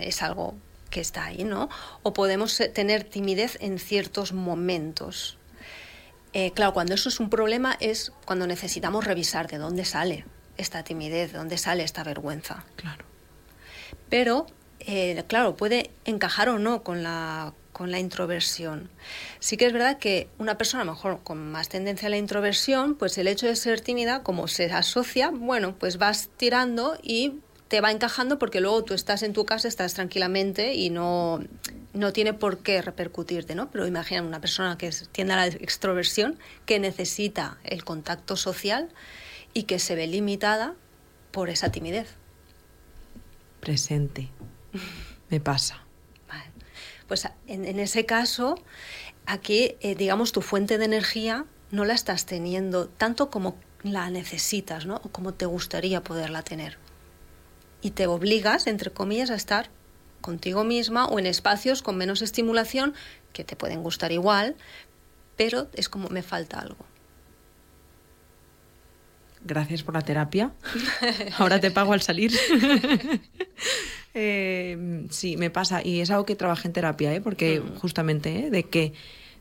es 0.00 0.22
algo 0.22 0.54
que 0.88 1.00
está 1.00 1.26
ahí, 1.26 1.44
¿no? 1.44 1.68
O 2.02 2.14
podemos 2.14 2.56
tener 2.72 3.04
timidez 3.04 3.58
en 3.60 3.78
ciertos 3.78 4.32
momentos. 4.32 5.36
Eh, 6.32 6.52
claro, 6.52 6.72
cuando 6.72 6.94
eso 6.94 7.10
es 7.10 7.20
un 7.20 7.28
problema 7.28 7.76
es 7.78 8.10
cuando 8.24 8.46
necesitamos 8.46 9.04
revisar 9.04 9.48
de 9.48 9.58
dónde 9.58 9.84
sale 9.84 10.24
esta 10.56 10.82
timidez, 10.82 11.32
de 11.32 11.38
dónde 11.38 11.58
sale 11.58 11.82
esta 11.82 12.04
vergüenza. 12.04 12.64
Claro. 12.76 13.04
Pero, 14.08 14.46
eh, 14.80 15.22
claro, 15.26 15.56
puede 15.56 15.90
encajar 16.04 16.48
o 16.48 16.58
no 16.58 16.82
con 16.82 17.02
la, 17.02 17.54
con 17.72 17.90
la 17.90 17.98
introversión. 17.98 18.90
Sí 19.40 19.56
que 19.56 19.66
es 19.66 19.72
verdad 19.72 19.98
que 19.98 20.28
una 20.38 20.58
persona, 20.58 20.82
a 20.82 20.86
lo 20.86 20.92
mejor 20.92 21.20
con 21.22 21.50
más 21.50 21.68
tendencia 21.68 22.08
a 22.08 22.10
la 22.10 22.16
introversión, 22.16 22.94
pues 22.94 23.16
el 23.18 23.28
hecho 23.28 23.46
de 23.46 23.56
ser 23.56 23.80
tímida, 23.80 24.22
como 24.22 24.48
se 24.48 24.70
asocia, 24.72 25.30
bueno, 25.30 25.74
pues 25.78 25.98
vas 25.98 26.28
tirando 26.36 26.98
y 27.02 27.40
te 27.68 27.80
va 27.80 27.90
encajando 27.90 28.38
porque 28.38 28.60
luego 28.60 28.84
tú 28.84 28.92
estás 28.92 29.22
en 29.22 29.32
tu 29.32 29.46
casa, 29.46 29.66
estás 29.66 29.94
tranquilamente 29.94 30.74
y 30.74 30.90
no, 30.90 31.42
no 31.94 32.12
tiene 32.12 32.34
por 32.34 32.58
qué 32.58 32.82
repercutirte, 32.82 33.54
¿no? 33.54 33.70
Pero 33.70 33.86
imagina 33.86 34.22
una 34.22 34.40
persona 34.40 34.76
que 34.76 34.90
tiene 35.10 35.34
la 35.34 35.46
extroversión, 35.46 36.38
que 36.66 36.78
necesita 36.78 37.56
el 37.64 37.82
contacto 37.82 38.36
social 38.36 38.90
y 39.54 39.64
que 39.64 39.78
se 39.78 39.94
ve 39.94 40.06
limitada 40.06 40.74
por 41.30 41.50
esa 41.50 41.70
timidez. 41.70 42.08
Presente. 43.60 44.30
Me 45.30 45.40
pasa. 45.40 45.78
Pues 47.08 47.28
en, 47.46 47.78
ese 47.78 48.06
caso, 48.06 48.54
aquí, 49.26 49.74
eh, 49.80 49.94
digamos, 49.94 50.32
tu 50.32 50.40
fuente 50.40 50.78
de 50.78 50.86
energía 50.86 51.44
no 51.70 51.84
la 51.84 51.92
estás 51.92 52.24
teniendo 52.24 52.88
tanto 52.88 53.28
como 53.28 53.56
la 53.82 54.08
necesitas, 54.08 54.86
¿no? 54.86 54.96
O 55.04 55.10
como 55.10 55.34
te 55.34 55.44
gustaría 55.44 56.02
poderla 56.02 56.42
tener 56.42 56.78
y 57.82 57.90
te 57.90 58.06
obligas, 58.06 58.66
entre 58.66 58.90
comillas, 58.90 59.30
a 59.30 59.34
estar 59.34 59.68
contigo 60.20 60.64
misma 60.64 61.06
o 61.06 61.18
en 61.18 61.26
espacios 61.26 61.82
con 61.82 61.96
menos 61.98 62.22
estimulación 62.22 62.94
que 63.32 63.44
te 63.44 63.56
pueden 63.56 63.82
gustar 63.82 64.12
igual, 64.12 64.56
pero 65.36 65.68
es 65.74 65.88
como 65.88 66.08
me 66.08 66.22
falta 66.22 66.60
algo. 66.60 66.86
Gracias 69.44 69.82
por 69.82 69.94
la 69.94 70.02
terapia. 70.02 70.52
Ahora 71.38 71.60
te 71.60 71.70
pago 71.70 71.92
al 71.92 72.02
salir. 72.02 72.32
Eh, 74.14 75.06
sí, 75.08 75.38
me 75.38 75.48
pasa 75.48 75.82
y 75.82 76.00
es 76.00 76.10
algo 76.10 76.26
que 76.26 76.36
trabajé 76.36 76.68
en 76.68 76.74
terapia, 76.74 77.14
¿eh? 77.14 77.22
porque 77.22 77.60
mm. 77.60 77.76
justamente 77.76 78.40
¿eh? 78.40 78.50
de 78.50 78.64
que 78.64 78.92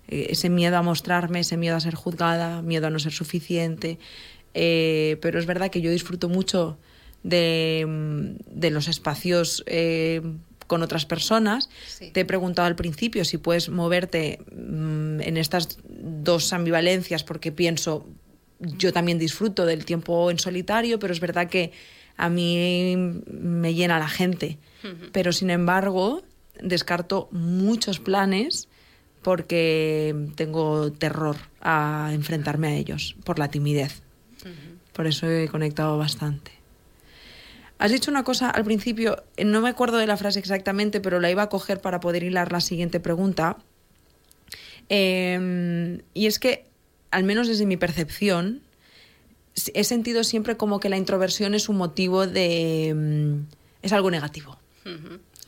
eh, 0.08 0.28
ese 0.30 0.50
miedo 0.50 0.78
a 0.78 0.82
mostrarme, 0.82 1.42
ese 1.42 1.58
miedo 1.58 1.76
a 1.76 1.82
ser 1.82 1.96
juzgada, 1.96 2.62
miedo 2.62 2.88
a 2.88 2.90
no 2.90 2.98
ser 3.00 3.12
suficiente, 3.12 4.00
pero 4.54 5.40
es 5.40 5.46
verdad 5.46 5.72
que 5.72 5.82
yo 5.82 5.92
disfruto 5.92 6.30
mucho 6.30 6.78
de, 7.24 7.86
los 8.72 8.88
espacios 8.88 9.66
con 10.68 10.84
otras 10.84 11.06
personas. 11.06 11.70
Te 12.14 12.22
he 12.22 12.26
preguntado 12.26 12.66
al 12.66 12.78
principio 12.78 13.26
si 13.26 13.38
puedes 13.38 13.68
moverte 13.68 14.40
mm, 14.56 15.20
en 15.20 15.36
estas 15.36 15.80
dos 15.86 16.54
ambivalencias 16.54 17.26
porque 17.26 17.52
pienso, 17.52 18.08
yo 18.62 18.94
también 18.94 19.18
disfruto 19.20 19.66
del 19.66 19.86
tiempo 19.86 20.30
en 20.32 20.40
solitario, 20.40 21.00
pero 21.00 21.14
es 21.14 21.20
verdad 21.20 21.50
que 21.50 21.72
a 22.18 22.30
mí 22.30 22.96
me 22.96 23.74
llena 23.74 24.00
la 24.00 24.08
gente. 24.08 24.58
Pero 25.12 25.32
sin 25.32 25.50
embargo, 25.52 26.24
descarto 26.60 27.30
muchos 27.32 28.00
planes 28.00 28.68
porque 29.22 30.16
tengo 30.36 30.92
terror 30.92 31.38
a 31.62 32.10
enfrentarme 32.14 32.68
a 32.68 32.76
ellos 32.76 33.16
por 33.24 33.38
la 33.38 33.50
timidez. 33.50 34.02
Por 34.94 35.08
eso 35.08 35.30
he 35.30 35.48
conectado 35.48 35.98
bastante. 35.98 36.52
Has 37.82 37.92
dicho 37.92 38.12
una 38.12 38.24
cosa 38.24 38.50
al 38.50 38.64
principio, 38.64 39.24
eh, 39.38 39.46
no 39.46 39.62
me 39.62 39.70
acuerdo 39.70 39.98
de 39.98 40.06
la 40.06 40.16
frase 40.16 40.38
exactamente, 40.38 41.02
pero 41.02 41.20
la 41.20 41.32
iba 41.32 41.42
a 41.42 41.50
coger 41.50 41.82
para 41.82 42.00
poder 42.00 42.24
hilar 42.24 42.52
la 42.52 42.62
siguiente 42.62 43.00
pregunta. 43.00 43.58
Em, 44.90 46.02
y 46.14 46.28
es 46.28 46.38
que, 46.38 46.68
al 47.12 47.24
menos 47.24 47.48
desde 47.48 47.66
mi 47.66 47.78
percepción, 47.78 48.62
he 49.74 49.84
sentido 49.84 50.24
siempre 50.24 50.58
como 50.58 50.80
que 50.80 50.90
la 50.90 50.98
introversión 50.98 51.54
es 51.54 51.70
un 51.70 51.78
motivo 51.78 52.28
de... 52.28 52.94
Mm, 52.96 53.54
es 53.82 53.94
algo 53.94 54.12
negativo. 54.12 54.58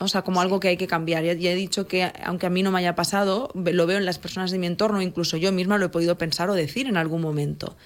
O 0.00 0.08
sea, 0.08 0.22
como 0.22 0.40
algo 0.40 0.60
que 0.60 0.68
hay 0.68 0.76
que 0.76 0.86
cambiar. 0.86 1.24
Ya, 1.24 1.32
he 1.32 1.54
dicho 1.54 1.86
que, 1.86 2.12
aunque 2.24 2.46
a 2.46 2.50
mí 2.50 2.62
no 2.62 2.70
me 2.70 2.78
haya 2.78 2.94
pasado, 2.94 3.50
lo 3.54 3.86
veo 3.86 3.98
en 3.98 4.04
las 4.04 4.18
personas 4.18 4.50
de 4.50 4.58
mi 4.58 4.66
entorno, 4.66 5.00
incluso 5.02 5.36
yo 5.36 5.52
misma 5.52 5.78
lo 5.78 5.86
he 5.86 5.88
podido 5.88 6.18
pensar 6.18 6.50
o 6.50 6.54
decir 6.54 6.86
en 6.86 6.96
algún 6.96 7.20
momento. 7.20 7.76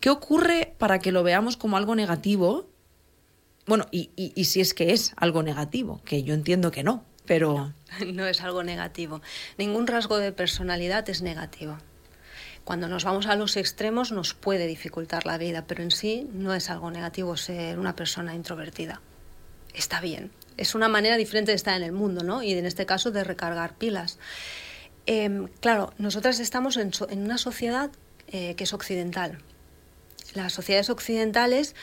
¿Qué 0.00 0.10
ocurre 0.10 0.74
para 0.78 0.98
que 0.98 1.12
lo 1.12 1.22
veamos 1.22 1.56
como 1.56 1.76
algo 1.76 1.94
negativo 1.94 2.68
bueno, 3.68 3.86
y, 3.90 4.10
y, 4.16 4.44
si 4.46 4.62
es 4.62 4.72
que 4.72 4.94
es 4.94 5.12
algo 5.16 5.42
negativo, 5.42 6.00
que 6.06 6.22
yo 6.22 6.32
entiendo 6.32 6.70
que 6.70 6.82
no, 6.82 7.04
pero... 7.26 7.74
No, 8.14 8.26
es 8.26 8.40
algo 8.40 8.62
negativo. 8.62 9.20
Ningún 9.58 9.86
rasgo 9.86 10.16
de 10.16 10.32
personalidad 10.32 11.06
es 11.10 11.20
negativo. 11.20 11.76
Cuando 12.68 12.86
nos 12.86 13.04
vamos 13.04 13.26
a 13.28 13.34
los 13.34 13.56
extremos 13.56 14.12
nos 14.12 14.34
puede 14.34 14.66
dificultar 14.66 15.24
la 15.24 15.38
vida, 15.38 15.64
pero 15.66 15.82
en 15.82 15.90
sí 15.90 16.28
no 16.34 16.52
es 16.52 16.68
algo 16.68 16.90
negativo 16.90 17.34
ser 17.38 17.78
una 17.78 17.96
persona 17.96 18.34
introvertida. 18.34 19.00
Está 19.72 20.02
bien. 20.02 20.30
Es 20.58 20.74
una 20.74 20.86
manera 20.86 21.16
diferente 21.16 21.52
de 21.52 21.56
estar 21.56 21.74
en 21.74 21.82
el 21.82 21.92
mundo, 21.92 22.24
¿no? 22.24 22.42
Y 22.42 22.52
en 22.52 22.66
este 22.66 22.84
caso 22.84 23.10
de 23.10 23.24
recargar 23.24 23.78
pilas. 23.78 24.18
Em, 25.06 25.48
claro, 25.62 25.94
nosotras 25.96 26.40
estamos 26.40 26.76
en, 26.76 26.92
una 27.10 27.38
sociedad 27.38 27.90
eh, 28.26 28.54
que 28.54 28.64
es 28.64 28.74
occidental. 28.74 29.38
Las 30.34 30.52
sociedades 30.52 30.90
occidentales 30.90 31.74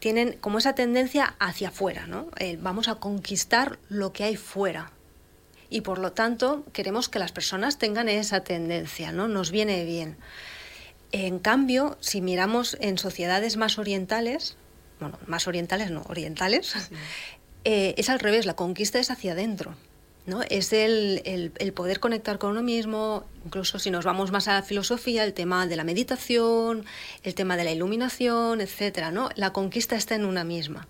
tienen 0.00 0.32
como 0.40 0.58
esa 0.58 0.74
tendencia 0.74 1.36
hacia 1.38 1.68
afuera, 1.68 2.08
¿no? 2.08 2.28
vamos 2.58 2.88
a 2.88 2.96
conquistar 2.96 3.78
lo 3.88 4.12
que 4.12 4.24
hay 4.24 4.34
fuera. 4.34 4.90
Y 5.70 5.80
por 5.80 5.98
lo 5.98 6.12
tanto 6.12 6.64
queremos 6.72 7.08
que 7.08 7.18
las 7.18 7.32
personas 7.32 7.78
tengan 7.78 8.08
esa 8.08 8.40
tendencia, 8.40 9.12
¿no? 9.12 9.28
Nos 9.28 9.50
viene 9.50 9.84
bien. 9.84 10.16
En 11.12 11.38
cambio, 11.38 11.96
si 12.00 12.20
miramos 12.20 12.76
en 12.80 12.98
sociedades 12.98 13.56
más 13.56 13.78
orientales, 13.78 14.56
bueno, 15.00 15.18
más 15.26 15.46
orientales 15.46 15.90
no, 15.90 16.02
orientales, 16.08 16.74
eh, 17.64 17.94
es 17.96 18.08
al 18.08 18.18
revés, 18.18 18.46
la 18.46 18.54
conquista 18.54 18.98
es 18.98 19.10
hacia 19.10 19.32
adentro. 19.32 19.76
¿no? 20.26 20.42
Es 20.48 20.72
el, 20.72 21.22
el, 21.58 21.72
poder 21.72 22.00
conectar 22.00 22.38
con 22.38 22.50
uno 22.50 22.62
mismo, 22.62 23.24
incluso 23.44 23.78
si 23.78 23.90
nos 23.90 24.04
vamos 24.04 24.32
más 24.32 24.48
a 24.48 24.54
la 24.54 24.62
filosofía, 24.62 25.22
el 25.22 25.34
tema 25.34 25.66
de 25.66 25.76
la 25.76 25.84
meditación, 25.84 26.86
el 27.22 27.34
tema 27.34 27.56
de 27.56 27.64
la 27.64 27.72
iluminación, 27.72 28.60
etcétera, 28.60 29.10
¿no? 29.10 29.28
La 29.34 29.52
conquista 29.52 29.96
está 29.96 30.14
en 30.14 30.24
una 30.24 30.42
misma. 30.42 30.88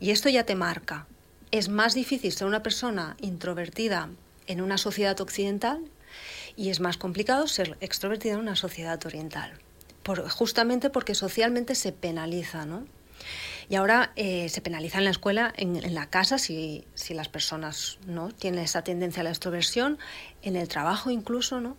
Y 0.00 0.10
esto 0.10 0.28
ya 0.28 0.44
te 0.44 0.56
marca. 0.56 1.06
Es 1.52 1.68
más 1.68 1.94
difícil 1.94 2.30
ser 2.30 2.46
una 2.46 2.62
persona 2.62 3.16
introvertida 3.20 4.08
en 4.46 4.60
una 4.60 4.78
sociedad 4.78 5.20
occidental 5.20 5.80
y 6.56 6.70
es 6.70 6.78
más 6.78 6.96
complicado 6.96 7.48
ser 7.48 7.76
extrovertida 7.80 8.34
en 8.34 8.38
una 8.38 8.54
sociedad 8.54 9.04
oriental. 9.04 9.52
Por, 10.04 10.28
justamente 10.28 10.90
porque 10.90 11.16
socialmente 11.16 11.74
se 11.74 11.90
penaliza, 11.90 12.66
¿no? 12.66 12.86
Y 13.68 13.74
ahora 13.74 14.12
eh, 14.14 14.48
se 14.48 14.60
penaliza 14.60 14.98
en 14.98 15.04
la 15.04 15.10
escuela, 15.10 15.52
en, 15.56 15.92
la 15.92 16.06
casa, 16.06 16.38
si, 16.38 16.84
si, 16.94 17.14
las 17.14 17.28
personas 17.28 17.98
no 18.06 18.30
tienen 18.30 18.60
esa 18.60 18.82
tendencia 18.82 19.20
a 19.20 19.24
la 19.24 19.30
extroversión, 19.30 19.98
en 20.42 20.56
el 20.56 20.68
trabajo 20.68 21.10
incluso, 21.10 21.60
¿no? 21.60 21.76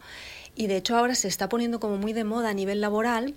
Y 0.53 0.67
de 0.67 0.77
hecho 0.77 0.97
ahora 0.97 1.15
se 1.15 1.29
está 1.29 1.47
poniendo 1.47 1.79
como 1.79 1.97
muy 1.97 2.11
de 2.11 2.25
moda 2.25 2.49
a 2.49 2.53
nivel 2.53 2.81
laboral 2.81 3.35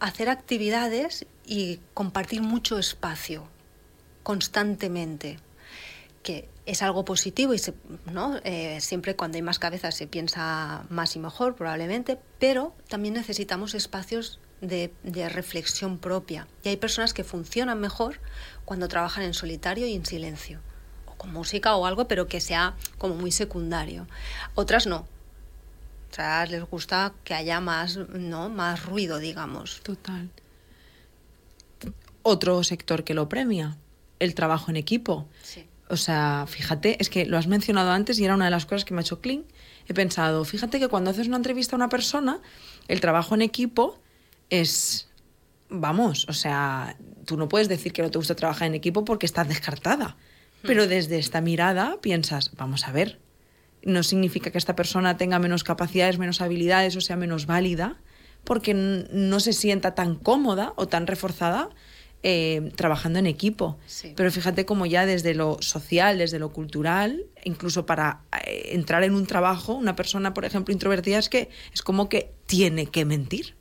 hacer 0.00 0.28
actividades 0.28 1.26
y 1.44 1.80
compartir 1.94 2.42
mucho 2.42 2.78
espacio 2.78 3.48
constantemente 4.26 5.38
que 6.24 6.48
es 6.66 6.82
algo 6.82 7.04
positivo 7.04 7.54
y 7.54 7.58
se, 7.58 7.74
¿no? 8.10 8.40
Eh, 8.42 8.80
siempre 8.80 9.14
cuando 9.14 9.36
hay 9.36 9.42
más 9.42 9.60
cabezas 9.60 9.94
se 9.94 10.08
piensa 10.08 10.84
más 10.90 11.14
y 11.14 11.20
mejor 11.20 11.54
probablemente, 11.54 12.18
pero 12.40 12.74
también 12.88 13.14
necesitamos 13.14 13.76
espacios 13.76 14.40
de, 14.60 14.90
reflexión 15.28 15.98
propia. 15.98 16.48
Y 16.64 16.70
hay 16.70 16.76
personas 16.76 17.14
que 17.14 17.22
funcionan 17.22 17.78
mejor 17.78 18.18
cuando 18.64 18.88
trabajan 18.88 19.22
en 19.22 19.32
solitario 19.32 19.86
y 19.86 19.94
en 19.94 20.04
silencio, 20.04 20.58
o 21.06 21.12
con 21.12 21.32
música 21.32 21.76
o 21.76 21.86
algo, 21.86 22.08
pero 22.08 22.26
que 22.26 22.40
sea 22.40 22.74
como 22.98 23.14
muy 23.14 23.30
secundario. 23.30 24.08
Otras 24.56 24.88
no. 24.88 25.06
ostras, 26.08 26.50
les 26.50 26.64
gusta 26.64 27.12
que 27.22 27.34
haya 27.34 27.60
más, 27.60 27.96
¿no? 27.96 28.48
Más 28.48 28.84
ruido, 28.84 29.18
digamos. 29.18 29.82
Total. 29.84 30.28
Otro 32.24 32.64
sector 32.64 33.04
que 33.04 33.14
lo 33.14 33.28
premia, 33.28 33.76
el 34.18 34.34
trabajo 34.34 34.70
en 34.70 34.76
equipo. 34.76 35.28
Sí. 35.42 35.66
O 35.88 35.96
sea, 35.96 36.46
fíjate, 36.48 36.96
es 37.00 37.08
que 37.08 37.26
lo 37.26 37.38
has 37.38 37.46
mencionado 37.46 37.90
antes 37.90 38.18
y 38.18 38.24
era 38.24 38.34
una 38.34 38.46
de 38.46 38.50
las 38.50 38.66
cosas 38.66 38.84
que 38.84 38.92
me 38.92 39.00
ha 39.00 39.02
hecho 39.02 39.20
clean. 39.20 39.44
He 39.88 39.94
pensado, 39.94 40.44
fíjate 40.44 40.80
que 40.80 40.88
cuando 40.88 41.10
haces 41.10 41.28
una 41.28 41.36
entrevista 41.36 41.76
a 41.76 41.78
una 41.78 41.88
persona, 41.88 42.40
el 42.88 43.00
trabajo 43.00 43.34
en 43.36 43.42
equipo 43.42 44.00
es, 44.50 45.08
vamos, 45.68 46.26
o 46.28 46.32
sea, 46.32 46.96
tú 47.24 47.36
no 47.36 47.48
puedes 47.48 47.68
decir 47.68 47.92
que 47.92 48.02
no 48.02 48.10
te 48.10 48.18
gusta 48.18 48.34
trabajar 48.34 48.66
en 48.66 48.74
equipo 48.74 49.04
porque 49.04 49.26
estás 49.26 49.46
descartada. 49.48 50.16
Pero 50.62 50.88
desde 50.88 51.18
esta 51.18 51.40
mirada 51.40 52.00
piensas, 52.00 52.50
vamos 52.56 52.88
a 52.88 52.92
ver, 52.92 53.20
no 53.84 54.02
significa 54.02 54.50
que 54.50 54.58
esta 54.58 54.74
persona 54.74 55.16
tenga 55.16 55.38
menos 55.38 55.62
capacidades, 55.62 56.18
menos 56.18 56.40
habilidades 56.40 56.96
o 56.96 57.00
sea 57.00 57.14
menos 57.14 57.46
válida, 57.46 58.00
porque 58.42 58.74
no 58.74 59.38
se 59.38 59.52
sienta 59.52 59.94
tan 59.94 60.16
cómoda 60.16 60.72
o 60.74 60.88
tan 60.88 61.06
reforzada 61.06 61.68
eh, 62.28 62.72
trabajando 62.74 63.20
en 63.20 63.26
equipo. 63.26 63.78
Sí. 63.86 64.12
Pero 64.16 64.32
fíjate 64.32 64.64
como 64.66 64.84
ya 64.84 65.06
desde 65.06 65.32
lo 65.32 65.58
social, 65.60 66.18
desde 66.18 66.40
lo 66.40 66.50
cultural, 66.52 67.22
incluso 67.44 67.86
para 67.86 68.22
eh, 68.44 68.70
entrar 68.72 69.04
en 69.04 69.14
un 69.14 69.26
trabajo, 69.26 69.74
una 69.74 69.94
persona, 69.94 70.34
por 70.34 70.44
ejemplo, 70.44 70.72
introvertida 70.72 71.18
es 71.18 71.28
que 71.28 71.50
es 71.72 71.82
como 71.82 72.08
que 72.08 72.32
tiene 72.46 72.86
que 72.86 73.04
mentir. 73.04 73.54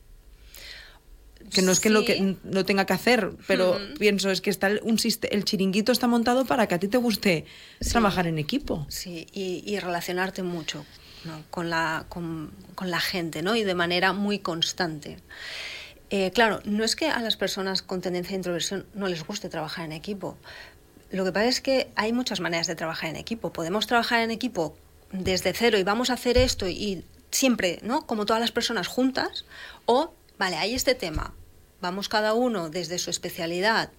Que 1.53 1.61
no 1.61 1.71
es 1.71 1.79
que 1.79 1.89
Sí. 1.89 1.93
lo 1.93 2.03
que 2.05 2.37
no 2.43 2.65
tenga 2.65 2.85
que 2.87 2.93
hacer, 2.93 3.29
pero 3.45 3.77
pienso 3.99 4.31
es 4.31 4.41
que 4.41 4.49
está 4.49 4.65
el, 4.65 4.79
un 4.81 4.97
el 5.29 5.45
chiringuito 5.45 5.91
está 5.91 6.07
montado 6.07 6.45
para 6.45 6.65
que 6.67 6.73
a 6.73 6.79
ti 6.79 6.87
te 6.87 6.97
guste 6.97 7.45
Sí. 7.79 7.91
trabajar 7.91 8.25
en 8.25 8.39
equipo. 8.39 8.87
Sí, 8.89 9.27
y, 9.31 9.61
y 9.63 9.77
relacionarte 9.79 10.41
mucho 10.41 10.83
¿no? 11.23 11.43
con, 11.51 11.69
la, 11.69 12.07
con, 12.09 12.49
con 12.73 12.89
la 12.89 12.99
gente, 12.99 13.43
¿no? 13.43 13.55
Y 13.55 13.63
de 13.63 13.75
manera 13.75 14.11
muy 14.11 14.39
constante. 14.39 15.17
Eh, 16.09 16.31
claro, 16.31 16.61
no 16.65 16.83
es 16.83 16.95
que 16.95 17.09
a 17.09 17.19
las 17.19 17.35
personas 17.35 17.81
con 17.81 18.01
tendencia 18.01 18.33
a 18.33 18.37
introversión 18.37 18.85
no 18.93 19.07
les 19.07 19.25
guste 19.25 19.49
trabajar 19.49 19.85
en 19.85 19.91
equipo. 19.91 20.37
Lo 21.11 21.23
que 21.23 21.31
pasa 21.31 21.47
es 21.47 21.61
que 21.61 21.91
hay 21.95 22.13
muchas 22.13 22.39
maneras 22.39 22.67
de 22.67 22.75
trabajar 22.75 23.09
en 23.09 23.15
equipo. 23.15 23.51
Podemos 23.51 23.87
trabajar 23.87 24.21
en 24.21 24.31
equipo 24.31 24.75
desde 25.11 25.53
cero 25.53 25.77
y 25.77 25.83
vamos 25.83 26.09
a 26.09 26.13
hacer 26.13 26.37
esto 26.37 26.67
y 26.67 27.03
siempre, 27.31 27.79
¿no? 27.83 28.05
Como 28.05 28.25
todas 28.25 28.41
las 28.41 28.51
personas 28.51 28.87
juntas. 28.87 29.45
O, 29.85 30.13
vale, 30.37 30.57
hay 30.57 30.73
este 30.73 30.95
tema. 30.95 31.33
Vamos 31.81 32.09
cada 32.09 32.33
uno 32.33 32.69
desde 32.69 32.97
su 32.99 33.09
especialidad 33.09 33.91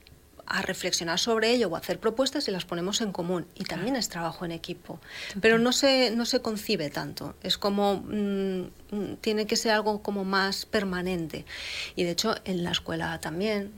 a 0.46 0.62
reflexionar 0.62 1.18
sobre 1.18 1.50
ello 1.50 1.68
o 1.68 1.76
a 1.76 1.78
hacer 1.78 1.98
propuestas 1.98 2.48
y 2.48 2.50
las 2.50 2.64
ponemos 2.64 3.00
en 3.00 3.12
común. 3.12 3.46
Y 3.54 3.64
también 3.64 3.96
es 3.96 4.08
trabajo 4.08 4.44
en 4.44 4.52
equipo. 4.52 5.00
Pero 5.40 5.58
no 5.58 5.72
se, 5.72 6.10
no 6.10 6.24
se 6.24 6.40
concibe 6.40 6.90
tanto. 6.90 7.34
Es 7.42 7.58
como, 7.58 7.96
mm, 7.96 8.60
mm, 8.90 9.16
tiene 9.20 9.46
que 9.46 9.56
ser 9.56 9.72
algo 9.72 10.02
como 10.02 10.24
más 10.24 10.66
permanente. 10.66 11.44
Y 11.96 12.04
de 12.04 12.10
hecho, 12.10 12.34
en 12.44 12.64
la 12.64 12.70
escuela 12.70 13.20
también, 13.20 13.72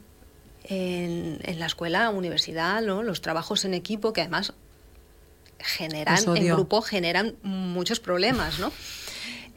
en, 0.65 1.39
en 1.43 1.59
la 1.59 1.67
escuela, 1.67 2.11
universidad, 2.11 2.83
¿no? 2.83 3.03
los 3.03 3.23
trabajos 3.23 3.65
en 3.65 3.75
equipo, 3.75 4.13
que 4.13 4.21
además 4.21 4.53
generan, 5.59 6.19
en 6.37 6.47
grupo 6.47 6.83
generan 6.83 7.37
muchos 7.43 8.01
problemas, 8.01 8.59
¿no? 8.59 8.73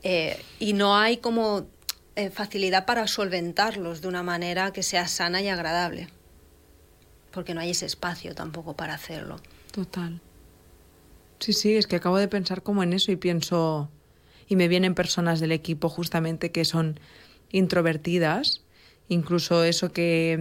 Eh, 0.04 0.44
y 0.58 0.74
no 0.74 0.98
hay 0.98 1.18
como 1.18 1.68
eh, 2.16 2.32
facilidad 2.32 2.88
para 2.88 3.06
solventarlos 3.06 4.02
de 4.02 4.08
una 4.08 4.24
manera 4.24 4.74
que 4.74 4.82
sea 4.82 5.08
sana 5.08 5.44
y 5.44 5.48
agradable, 5.48 6.08
porque 7.32 7.54
no 7.54 7.62
hay 7.62 7.72
ese 7.72 7.86
espacio 7.86 8.36
tampoco 8.36 8.76
para 8.76 8.94
hacerlo. 8.94 9.38
Total. 9.72 10.20
Sí, 11.40 11.54
sí, 11.54 11.76
es 11.76 11.88
que 11.88 11.96
acabo 11.96 12.18
de 12.18 12.28
pensar 12.28 12.62
como 12.62 12.84
en 12.84 12.94
eso 12.94 13.12
y 13.12 13.16
pienso, 13.16 13.90
y 14.48 14.56
me 14.56 14.68
vienen 14.68 14.94
personas 14.96 15.40
del 15.40 15.52
equipo 15.52 15.90
justamente 15.90 16.52
que 16.52 16.66
son 16.66 17.00
introvertidas, 17.52 18.62
incluso 19.10 19.64
eso 19.64 19.92
que 19.92 20.38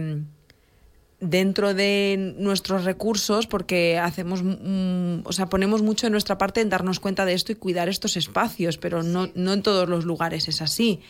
mm, 1.19 1.25
dentro 1.25 1.73
de 1.73 2.33
nuestros 2.37 2.83
recursos, 2.83 3.47
porque 3.47 3.97
hacemos, 3.97 4.41
mm, 4.43 5.21
o 5.25 5.31
sea, 5.33 5.47
ponemos 5.47 5.81
mucho 5.81 6.07
de 6.07 6.11
nuestra 6.11 6.37
parte 6.37 6.61
en 6.61 6.69
darnos 6.69 6.99
cuenta 6.99 7.25
de 7.25 7.33
esto 7.33 7.51
y 7.51 7.55
cuidar 7.55 7.89
estos 7.89 8.17
espacios, 8.17 8.77
pero 8.77 9.03
no, 9.03 9.25
Sí. 9.25 9.31
no 9.35 9.53
en 9.53 9.61
todos 9.63 9.87
los 9.89 10.05
lugares 10.05 10.47
es 10.47 10.61
así. 10.61 11.01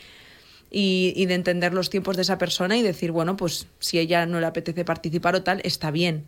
Y, 0.74 1.12
y 1.16 1.26
de 1.26 1.34
entender 1.34 1.74
los 1.74 1.90
tiempos 1.90 2.16
de 2.16 2.22
esa 2.22 2.38
persona 2.38 2.78
y 2.78 2.82
decir, 2.82 3.12
bueno, 3.12 3.36
pues 3.36 3.66
si 3.78 3.98
ella 3.98 4.24
no 4.24 4.40
le 4.40 4.46
apetece 4.46 4.86
participar 4.86 5.34
o 5.34 5.42
tal, 5.42 5.60
está 5.64 5.90
bien. 5.90 6.24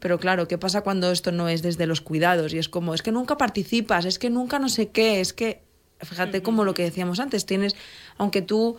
Pero 0.00 0.18
claro, 0.18 0.48
¿qué 0.48 0.58
pasa 0.58 0.82
cuando 0.82 1.10
esto 1.10 1.32
no 1.32 1.48
es 1.48 1.62
desde 1.62 1.86
los 1.86 2.00
cuidados? 2.00 2.52
Y 2.52 2.58
es 2.58 2.68
como, 2.68 2.94
es 2.94 3.02
que 3.02 3.12
nunca 3.12 3.38
participas, 3.38 4.04
es 4.04 4.18
que 4.18 4.30
nunca 4.30 4.58
no 4.58 4.68
sé 4.68 4.88
qué, 4.88 5.20
es 5.20 5.32
que, 5.32 5.62
fíjate 6.00 6.42
como 6.42 6.64
lo 6.64 6.74
que 6.74 6.82
decíamos 6.82 7.20
antes, 7.20 7.46
tienes, 7.46 7.74
aunque 8.18 8.42
tú 8.42 8.76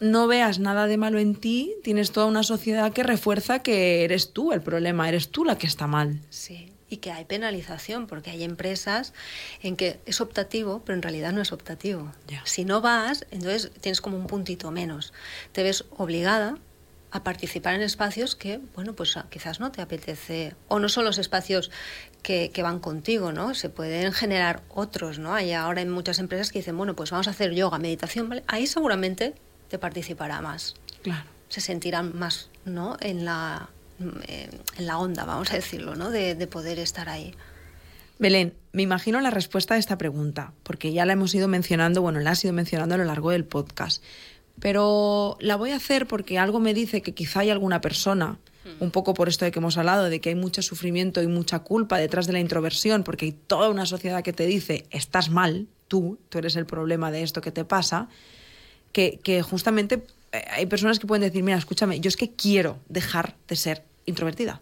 no 0.00 0.26
veas 0.26 0.58
nada 0.58 0.86
de 0.86 0.96
malo 0.96 1.18
en 1.18 1.36
ti, 1.36 1.74
tienes 1.82 2.12
toda 2.12 2.26
una 2.26 2.42
sociedad 2.42 2.92
que 2.92 3.02
refuerza 3.02 3.60
que 3.60 4.04
eres 4.04 4.32
tú 4.32 4.52
el 4.52 4.60
problema, 4.60 5.08
eres 5.08 5.28
tú 5.28 5.44
la 5.44 5.56
que 5.56 5.66
está 5.66 5.86
mal. 5.86 6.20
Sí, 6.28 6.72
y 6.92 6.98
que 6.98 7.10
hay 7.10 7.24
penalización, 7.24 8.06
porque 8.06 8.30
hay 8.30 8.44
empresas 8.44 9.14
en 9.62 9.76
que 9.76 9.98
es 10.04 10.20
optativo, 10.20 10.82
pero 10.84 10.94
en 10.94 11.02
realidad 11.02 11.32
no 11.32 11.40
es 11.40 11.50
optativo. 11.50 12.12
Ya. 12.28 12.42
Si 12.44 12.66
no 12.66 12.82
vas, 12.82 13.24
entonces 13.30 13.70
tienes 13.80 14.02
como 14.02 14.18
un 14.18 14.26
puntito 14.26 14.70
menos. 14.70 15.14
Te 15.52 15.62
ves 15.62 15.86
obligada 15.96 16.58
a 17.10 17.24
participar 17.24 17.74
en 17.74 17.82
espacios 17.82 18.36
que, 18.36 18.60
bueno, 18.74 18.92
pues 18.94 19.16
ah, 19.16 19.26
quizás 19.30 19.58
no 19.58 19.72
te 19.72 19.80
apetece, 19.80 20.54
o 20.68 20.78
no 20.78 20.90
son 20.90 21.04
los 21.06 21.16
espacios 21.16 21.70
que, 22.22 22.50
que 22.52 22.62
van 22.62 22.78
contigo, 22.78 23.32
¿no? 23.32 23.54
Se 23.54 23.70
pueden 23.70 24.12
generar 24.12 24.62
otros, 24.68 25.18
¿no? 25.18 25.34
Hay 25.34 25.52
ahora 25.52 25.80
en 25.80 25.90
muchas 25.90 26.18
empresas 26.18 26.52
que 26.52 26.58
dicen, 26.58 26.76
bueno, 26.76 26.94
pues 26.94 27.10
vamos 27.10 27.26
a 27.26 27.30
hacer 27.30 27.54
yoga, 27.54 27.78
meditación, 27.78 28.28
¿vale? 28.28 28.44
Ahí 28.46 28.66
seguramente 28.66 29.34
te 29.68 29.78
participará 29.78 30.42
más 30.42 30.74
Claro. 31.02 31.24
se 31.48 31.62
sentirán 31.62 32.16
más 32.18 32.50
¿no? 32.66 32.96
en, 33.00 33.24
la, 33.24 33.70
eh, 34.28 34.50
en 34.78 34.86
la 34.86 34.98
onda, 34.98 35.24
vamos 35.24 35.50
a 35.52 35.56
decirlo, 35.56 35.94
¿no? 35.94 36.10
de, 36.10 36.34
de 36.34 36.46
poder 36.46 36.78
estar 36.78 37.08
ahí. 37.08 37.34
Belén, 38.18 38.54
me 38.72 38.82
imagino 38.82 39.20
la 39.20 39.30
respuesta 39.30 39.74
a 39.74 39.78
esta 39.78 39.98
pregunta, 39.98 40.52
porque 40.62 40.92
ya 40.92 41.04
la 41.04 41.14
hemos 41.14 41.34
ido 41.34 41.48
mencionando, 41.48 42.02
bueno, 42.02 42.20
la 42.20 42.30
has 42.30 42.44
ido 42.44 42.52
mencionando 42.52 42.94
a 42.94 42.98
lo 42.98 43.04
largo 43.04 43.30
del 43.30 43.44
podcast. 43.44 44.02
Pero 44.60 45.36
la 45.40 45.56
voy 45.56 45.70
a 45.72 45.76
hacer 45.76 46.06
porque 46.06 46.38
algo 46.38 46.60
me 46.60 46.74
dice 46.74 47.02
que 47.02 47.14
quizá 47.14 47.40
hay 47.40 47.50
alguna 47.50 47.80
persona, 47.80 48.38
un 48.78 48.92
poco 48.92 49.12
por 49.12 49.28
esto 49.28 49.44
de 49.44 49.50
que 49.50 49.58
hemos 49.58 49.76
hablado, 49.76 50.08
de 50.08 50.20
que 50.20 50.28
hay 50.28 50.34
mucho 50.36 50.62
sufrimiento 50.62 51.20
y 51.20 51.26
mucha 51.26 51.58
culpa 51.60 51.98
detrás 51.98 52.28
de 52.28 52.32
la 52.32 52.38
introversión, 52.38 53.02
porque 53.02 53.24
hay 53.24 53.32
toda 53.32 53.68
una 53.68 53.86
sociedad 53.86 54.22
que 54.22 54.32
te 54.32 54.46
dice, 54.46 54.86
estás 54.90 55.30
mal, 55.30 55.66
tú, 55.88 56.20
tú 56.28 56.38
eres 56.38 56.54
el 56.54 56.64
problema 56.64 57.10
de 57.10 57.24
esto 57.24 57.40
que 57.40 57.50
te 57.50 57.64
pasa, 57.64 58.08
que, 58.92 59.18
que 59.24 59.42
justamente 59.42 60.04
eh, 60.30 60.44
hay 60.52 60.66
personas 60.66 61.00
que 61.00 61.08
pueden 61.08 61.22
decir, 61.22 61.42
mira, 61.42 61.58
escúchame, 61.58 61.98
yo 61.98 62.08
es 62.08 62.16
que 62.16 62.36
quiero 62.36 62.78
dejar 62.88 63.34
de 63.48 63.56
ser 63.56 63.84
introvertida, 64.06 64.60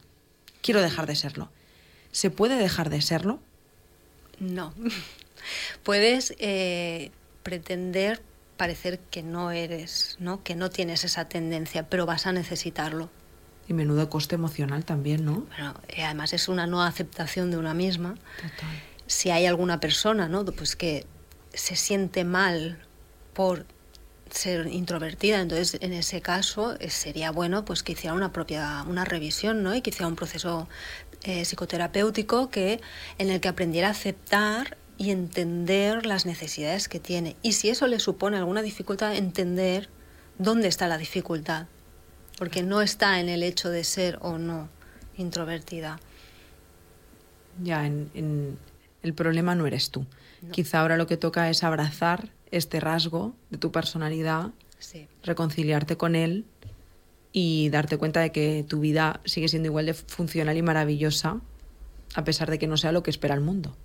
quiero 0.63 0.81
dejar 0.81 1.07
de 1.07 1.17
serlo. 1.17 1.51
¿Se 2.13 2.31
puede 2.31 2.57
dejar 2.57 2.91
de 2.91 3.01
serlo? 3.01 3.41
No. 4.39 4.75
Puedes 5.83 6.35
eh, 6.39 7.11
pretender 7.43 8.23
parecer 8.57 8.99
que 8.99 9.23
no 9.23 9.53
eres, 9.53 10.17
¿no? 10.19 10.43
que 10.43 10.55
no 10.55 10.69
tienes 10.69 11.05
esa 11.05 11.29
tendencia, 11.29 11.89
pero 11.89 12.05
vas 12.05 12.27
a 12.27 12.33
necesitarlo. 12.33 13.09
Y 13.69 13.73
menudo 13.73 14.11
coste 14.11 14.35
emocional 14.35 14.85
también, 14.85 15.25
¿no? 15.25 15.47
Bueno, 15.49 15.75
eh, 15.89 16.05
además 16.05 16.33
es 16.33 16.49
una 16.49 16.67
no 16.67 16.83
aceptación 16.83 17.51
de 17.51 17.57
una 17.57 17.73
misma. 17.73 18.17
Total. 18.37 18.83
si 19.07 19.31
hay 19.31 19.47
alguna 19.47 19.81
persona 19.81 20.29
¿no? 20.29 20.45
pues 20.45 20.77
que 20.77 21.07
se 21.55 21.77
siente 21.77 22.25
mal 22.25 22.85
por 23.33 23.65
ser 24.33 24.67
introvertida, 24.69 25.41
entonces 25.41 25.79
en 25.81 25.93
ese 25.93 26.21
caso 26.21 26.77
eh, 26.81 26.91
sería 26.91 27.31
bueno 27.31 27.65
pues 27.65 27.83
que 27.83 27.93
hiciera 27.93 28.15
una 28.15 28.33
propia 28.33 28.85
una 28.89 29.05
revisión 29.05 29.63
¿no? 29.63 29.75
y 29.75 29.83
que 29.83 29.91
hiciera 29.91 30.07
un 30.09 30.17
proceso 30.17 30.69
eh, 31.23 31.45
psicoterapéutico 31.45 32.51
que 32.51 32.81
en 33.19 33.31
el 33.31 33.41
que 33.41 33.49
aprendiera 33.49 33.89
a 33.89 33.91
aceptar 33.93 34.77
y 34.99 35.11
entender 35.11 36.05
las 36.05 36.27
necesidades 36.27 36.89
que 36.89 37.01
tiene. 37.01 37.35
Y 37.43 37.53
si 37.53 37.71
eso 37.71 37.87
le 37.87 37.99
supone 38.01 38.37
alguna 38.37 38.61
dificultad 38.63 39.15
entender 39.17 39.89
dónde 40.39 40.69
está 40.69 40.89
la 40.89 40.99
dificultad. 40.99 41.67
Porque 42.39 42.63
no 42.63 42.83
está 42.83 43.19
en 43.21 43.29
el 43.31 43.43
hecho 43.43 43.71
de 43.71 43.85
ser 43.85 44.19
o 44.21 44.37
no 44.39 44.69
introvertida. 45.17 45.99
Ya, 47.63 47.87
en, 47.87 48.11
en- 48.15 48.59
el 49.03 49.15
problema 49.15 49.55
no 49.55 49.67
eres 49.67 49.91
tú. 49.91 50.07
Quizá 50.53 50.81
ahora 50.81 50.97
lo 50.97 51.07
que 51.07 51.17
toca 51.17 51.51
es 51.51 51.63
abrazar 51.65 52.31
este 52.51 52.81
rasgo 52.81 53.35
de 53.51 53.59
tu 53.59 53.71
personalidad, 53.71 54.51
sí 54.79 55.07
reconciliarte 55.23 55.97
con 55.97 56.15
él 56.15 56.45
y 57.33 57.69
darte 57.71 57.99
cuenta 57.99 58.21
de 58.21 58.33
que 58.33 58.65
tu 58.69 58.81
vida 58.81 59.21
sigue 59.25 59.49
siendo 59.49 59.69
igual 59.69 59.87
de 59.87 59.95
funcional 59.95 60.57
y 60.57 60.63
maravillosa, 60.63 61.41
a 62.15 62.25
pesar 62.25 62.51
de 62.51 62.59
que 62.59 62.67
no 62.67 62.77
sea 62.77 62.93
lo 62.93 63.03
que 63.03 63.11
espera 63.11 63.35
el 63.35 63.41
mundo. 63.41 63.77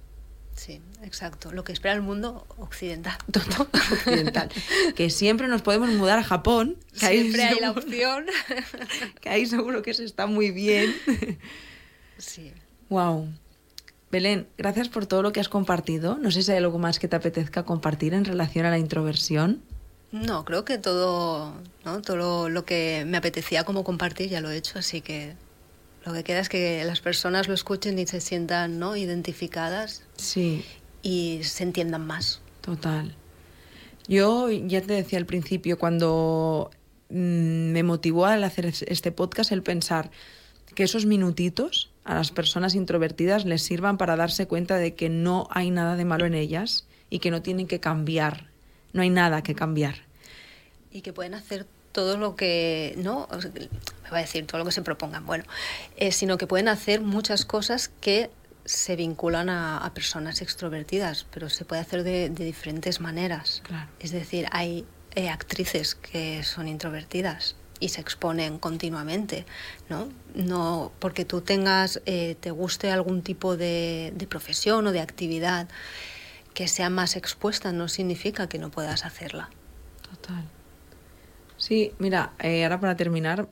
Sí, 0.55 0.81
exacto. 1.03 1.51
Lo 1.51 1.65
que 1.65 1.73
espera 1.73 1.93
el 1.93 2.01
mundo 2.01 2.47
occidental. 2.57 3.17
Todo 3.31 3.67
occidental. 3.73 4.49
que 4.95 5.09
siempre 5.09 5.47
nos 5.47 5.61
podemos 5.61 5.89
mudar 5.89 6.17
a 6.17 6.23
Japón. 6.23 6.77
Que 6.93 7.07
Siempre 7.07 7.43
hay 7.43 7.59
la 7.59 7.71
opción. 7.71 8.25
Que 9.21 9.29
ahí 9.29 9.45
seguro 9.45 9.81
que 9.81 9.93
se 9.93 10.05
está 10.05 10.27
muy 10.27 10.51
bien. 10.51 10.95
sí. 12.17 12.53
Wow. 12.89 13.27
Belén, 14.15 14.47
gracias 14.57 14.87
por 14.87 15.07
todo 15.07 15.21
lo 15.23 15.33
que 15.33 15.41
has 15.41 15.49
compartido. 15.49 16.17
No 16.17 16.31
sé 16.31 16.41
si 16.41 16.49
hay 16.49 16.59
algo 16.59 16.79
más 16.79 16.99
que 16.99 17.09
te 17.09 17.17
apetezca 17.17 17.63
compartir 17.63 18.13
en 18.13 18.23
relación 18.23 18.65
a 18.65 18.69
la 18.69 18.77
introversión. 18.77 19.61
No, 20.13 20.45
creo 20.45 20.63
que 20.63 20.77
todo, 20.77 21.53
¿no? 21.83 22.01
todo 22.01 22.47
lo, 22.47 22.63
que 22.63 23.03
me 23.05 23.17
apetecía 23.17 23.65
como 23.65 23.83
compartir 23.83 24.29
ya 24.29 24.39
lo 24.39 24.49
he 24.49 24.55
hecho, 24.55 24.79
así 24.79 25.01
que 25.01 25.33
lo 26.05 26.13
que 26.13 26.23
queda 26.23 26.39
es 26.39 26.47
que 26.47 26.81
las 26.85 27.01
personas 27.01 27.49
lo 27.49 27.53
escuchen 27.53 27.99
y 27.99 28.07
se 28.07 28.21
sientan 28.21 28.79
¿no? 28.79 28.95
identificadas 28.95 30.03
sí. 30.15 30.63
y 31.01 31.41
se 31.43 31.63
entiendan 31.63 32.07
más. 32.07 32.39
Total. 32.61 33.13
Yo 34.07 34.49
ya 34.49 34.79
te 34.79 34.93
decía 34.93 35.19
al 35.19 35.25
principio, 35.25 35.77
cuando 35.77 36.71
mm, 37.09 37.71
me 37.73 37.83
motivó 37.83 38.27
al 38.27 38.45
hacer 38.45 38.67
este 38.67 39.11
podcast 39.11 39.51
el 39.51 39.61
pensar 39.61 40.09
que 40.73 40.83
esos 40.83 41.05
minutitos 41.05 41.91
a 42.05 42.13
las 42.13 42.31
personas 42.31 42.75
introvertidas 42.75 43.45
les 43.45 43.63
sirvan 43.63 43.97
para 43.97 44.15
darse 44.15 44.47
cuenta 44.47 44.77
de 44.77 44.93
que 44.93 45.09
no 45.09 45.47
hay 45.49 45.71
nada 45.71 45.95
de 45.95 46.05
malo 46.05 46.25
en 46.25 46.35
ellas 46.35 46.85
y 47.09 47.19
que 47.19 47.31
no 47.31 47.41
tienen 47.41 47.67
que 47.67 47.79
cambiar, 47.79 48.47
no 48.93 49.01
hay 49.01 49.09
nada 49.09 49.41
que 49.41 49.55
cambiar. 49.55 49.95
Y 50.91 51.01
que 51.01 51.11
pueden 51.11 51.33
hacer 51.33 51.65
todo 51.91 52.17
lo 52.17 52.35
que, 52.35 52.93
no, 52.97 53.27
me 54.03 54.09
va 54.09 54.17
a 54.17 54.21
decir 54.21 54.45
todo 54.45 54.59
lo 54.59 54.65
que 54.65 54.71
se 54.71 54.83
propongan, 54.83 55.25
bueno, 55.25 55.45
eh, 55.97 56.11
sino 56.11 56.37
que 56.37 56.45
pueden 56.45 56.67
hacer 56.67 57.01
muchas 57.01 57.43
cosas 57.43 57.89
que 58.01 58.29
se 58.65 58.95
vinculan 58.95 59.49
a, 59.49 59.91
personas 59.93 60.41
extrovertidas, 60.41 61.25
pero 61.31 61.49
se 61.49 61.65
puede 61.65 61.81
hacer 61.81 62.03
de, 62.03 62.29
diferentes 62.29 62.99
maneras. 62.99 63.63
Es 63.99 64.11
decir, 64.11 64.47
hay 64.51 64.85
eh, 65.15 65.29
actrices 65.29 65.95
que 65.95 66.43
son 66.43 66.67
introvertidas 66.67 67.55
y 67.79 67.89
se 67.89 68.01
exponen 68.01 68.57
continuamente, 68.57 69.45
¿no? 69.89 70.09
No 70.33 70.91
porque 70.99 71.25
tú 71.25 71.41
tengas, 71.41 72.01
eh, 72.05 72.35
te 72.39 72.51
guste 72.51 72.91
algún 72.91 73.21
tipo 73.21 73.57
de, 73.57 74.13
profesión 74.29 74.87
o 74.87 74.91
de 74.91 75.01
actividad 75.01 75.67
que 76.53 76.67
sea 76.67 76.89
más 76.89 77.15
expuesta, 77.15 77.71
no 77.71 77.87
significa 77.87 78.47
que 78.47 78.59
no 78.59 78.71
puedas 78.71 79.05
hacerla. 79.05 79.49
Total. 80.09 80.45
Sí, 81.57 81.93
mira, 81.99 82.33
eh, 82.39 82.63
ahora 82.63 82.79
para 82.79 82.95
terminar, 82.97 83.47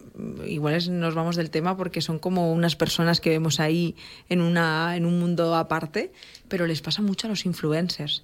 igual 0.45 0.77
nos 0.99 1.15
vamos 1.15 1.35
del 1.35 1.49
tema 1.49 1.77
porque 1.77 2.01
son 2.01 2.19
como 2.19 2.51
unas 2.51 2.75
personas 2.75 3.21
que 3.21 3.29
vemos 3.29 3.59
ahí 3.59 3.95
en, 4.29 4.41
una, 4.41 4.95
en 4.97 5.05
un 5.05 5.19
mundo 5.19 5.55
aparte, 5.55 6.11
pero 6.49 6.67
les 6.67 6.81
pasa 6.81 7.01
mucho 7.01 7.27
a 7.27 7.29
los 7.29 7.45
influencers. 7.45 8.23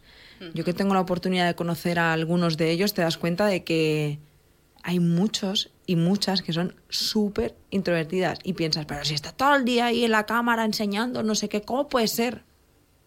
Yo 0.54 0.64
que 0.64 0.74
tengo 0.74 0.94
la 0.94 1.02
oportunidad 1.02 1.48
de 1.48 1.56
conocer 1.56 2.00
a 2.00 2.14
algunos 2.14 2.56
de 2.56 2.72
ellos, 2.72 2.94
te 2.94 3.02
das 3.02 3.18
cuenta 3.18 3.46
de 3.48 3.66
que 3.66 4.20
hay 4.84 5.00
muchos 5.00 5.72
y 5.90 5.96
muchas 5.96 6.44
que 6.44 6.54
son 6.54 6.76
súper 6.88 7.56
introvertidas 7.72 8.38
y 8.44 8.54
piensas, 8.54 8.86
pero 8.86 9.04
si 9.04 9.16
está 9.16 9.32
todo 9.32 9.56
el 9.56 9.66
día 9.66 9.88
ahí 9.88 10.06
en 10.06 10.12
la 10.12 10.28
cámara 10.28 10.64
enseñando, 10.64 11.24
no 11.24 11.34
sé 11.34 11.50
qué, 11.50 11.64
¿cómo 11.64 11.90
puede 11.90 12.08
ser? 12.08 12.44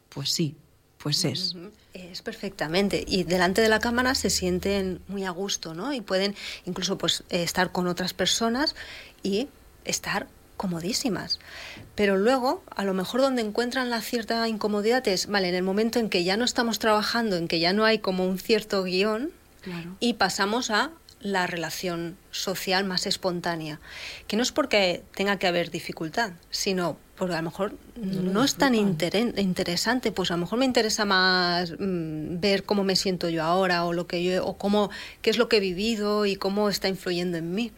Pues 0.09 0.31
sí, 0.31 0.57
pues 0.99 1.25
es. 1.25 1.55
Es 1.95 2.23
perfectamente. 2.23 3.05
Y 3.07 3.23
delante 3.23 3.61
de 3.63 3.69
la 3.69 3.79
cámara 3.79 4.17
se 4.17 4.31
sienten 4.31 5.01
muy 5.07 5.23
a 5.23 5.31
gusto, 5.31 5.75
¿no? 5.75 5.93
Y 5.93 6.01
pueden 6.01 6.35
incluso 6.65 6.99
pues 6.99 7.23
estar 7.29 7.71
con 7.71 7.87
otras 7.87 8.15
personas 8.15 8.75
y 9.23 9.47
estar 9.85 10.27
comodísimas. 10.57 11.39
Pero 11.95 12.17
luego, 12.17 12.65
a 12.75 12.83
lo 12.83 12.95
mejor 12.95 13.21
donde 13.21 13.43
encuentran 13.43 13.91
la 13.91 14.01
cierta 14.01 14.49
incomodidad 14.49 15.07
es, 15.07 15.29
vale, 15.29 15.51
en 15.51 15.55
el 15.55 15.63
momento 15.63 16.01
en 16.01 16.11
que 16.11 16.25
ya 16.25 16.37
no 16.37 16.45
estamos 16.45 16.81
trabajando, 16.81 17.37
en 17.37 17.47
que 17.47 17.61
ya 17.61 17.73
no 17.73 17.85
hay 17.85 18.01
como 18.01 18.27
un 18.27 18.41
cierto 18.41 18.83
guion, 18.83 19.31
y 20.01 20.15
pasamos 20.15 20.73
a 20.73 20.91
la 21.23 21.47
relación 21.47 22.17
social 22.31 22.85
más 22.85 23.07
espontánea, 23.07 23.81
que 24.27 24.37
no 24.37 24.43
es 24.43 24.53
porque 24.53 25.03
tenga 25.15 25.39
que 25.39 25.47
haber 25.47 25.71
dificultad, 25.71 26.33
sino 26.51 26.97
porque 27.17 27.35
a 27.35 27.39
lo 27.39 27.45
mejor 27.45 27.75
no, 27.97 28.43
es 28.43 28.57
tan 28.57 28.75
interesante, 28.75 30.11
pues 30.11 30.31
a 30.31 30.35
lo 30.35 30.39
mejor 30.39 30.59
me 30.59 30.65
interesa 30.65 31.05
más 31.05 31.73
mm, 31.79 32.41
ver 32.41 32.65
cómo 32.65 32.83
me 32.85 32.97
siento 32.97 33.29
yo 33.29 33.45
ahora 33.45 33.85
o 33.85 33.93
lo 33.93 34.07
que 34.07 34.25
yo 34.25 34.45
o 34.45 34.59
cómo 34.59 34.91
qué 35.21 35.31
es 35.31 35.39
lo 35.39 35.49
que 35.49 35.59
he 35.59 35.61
vivido 35.61 36.27
y 36.27 36.37
cómo 36.37 36.69
está 36.69 36.89
influyendo 36.89 37.39
en 37.39 37.55
mí, 37.55 37.71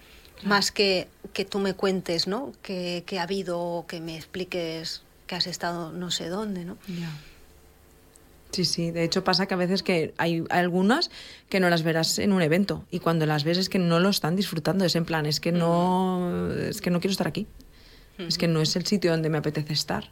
más 0.42 0.72
que 0.72 1.08
que 1.34 1.44
tú 1.44 1.58
me 1.58 1.74
cuentes, 1.74 2.26
¿no? 2.26 2.52
Que, 2.62 3.04
ha 3.18 3.22
habido 3.22 3.60
o 3.60 3.86
que 3.86 4.00
me 4.00 4.16
expliques 4.16 5.02
que 5.26 5.34
has 5.34 5.46
estado 5.46 5.92
no 5.92 6.10
sé 6.10 6.28
dónde, 6.28 6.64
¿no? 6.64 6.78
Sí, 8.54 8.64
sí. 8.64 8.90
De 8.92 9.02
hecho 9.02 9.24
pasa 9.24 9.46
que 9.46 9.54
a 9.54 9.56
veces 9.56 9.82
que 9.82 10.14
hay 10.16 10.44
algunas 10.50 11.10
que 11.48 11.58
no 11.58 11.68
las 11.70 11.82
verás 11.82 12.20
en 12.20 12.32
un 12.32 12.40
evento 12.40 12.84
y 12.90 13.00
cuando 13.00 13.26
las 13.26 13.42
ves 13.42 13.58
es 13.58 13.68
que 13.68 13.80
no 13.80 13.98
lo 13.98 14.08
están 14.08 14.36
disfrutando. 14.36 14.84
Es 14.84 14.94
en 14.94 15.04
plan, 15.04 15.26
es 15.26 15.40
que 15.40 15.50
no, 15.50 16.52
es 16.52 16.80
que 16.80 16.90
no 16.90 17.00
quiero 17.00 17.12
estar 17.12 17.26
aquí. 17.26 17.46
Es 18.16 18.38
que 18.38 18.46
no 18.46 18.60
es 18.60 18.76
el 18.76 18.86
sitio 18.86 19.10
donde 19.10 19.28
me 19.28 19.38
apetece 19.38 19.72
estar. 19.72 20.08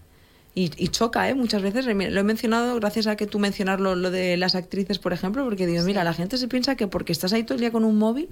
Y, 0.54 0.68
choca, 0.88 1.30
¿eh? 1.30 1.34
Muchas 1.34 1.62
veces 1.62 1.86
lo 1.86 1.92
he 1.92 2.24
mencionado 2.24 2.74
gracias 2.76 3.06
a 3.06 3.16
que 3.16 3.26
tú 3.26 3.38
mencionas 3.38 3.80
lo, 3.80 4.10
de 4.10 4.36
las 4.36 4.54
actrices, 4.54 4.98
por 4.98 5.14
ejemplo, 5.14 5.44
porque 5.44 5.66
digo, 5.66 5.82
mira, 5.84 6.04
la 6.04 6.12
gente 6.12 6.36
se 6.36 6.46
piensa 6.46 6.76
que 6.76 6.88
porque 6.88 7.12
estás 7.12 7.32
ahí 7.32 7.44
todo 7.44 7.54
el 7.54 7.60
día 7.60 7.70
con 7.70 7.84
un 7.84 7.96
móvil, 7.96 8.28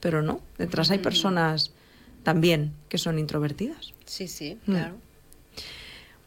pero 0.00 0.20
no, 0.20 0.40
detrás 0.58 0.90
hay 0.90 0.98
personas 0.98 1.72
también 2.24 2.72
que 2.88 2.98
son 2.98 3.20
introvertidas. 3.20 3.92
Sí, 4.04 4.26
sí, 4.26 4.58
mm. 4.66 4.70
claro. 4.72 4.96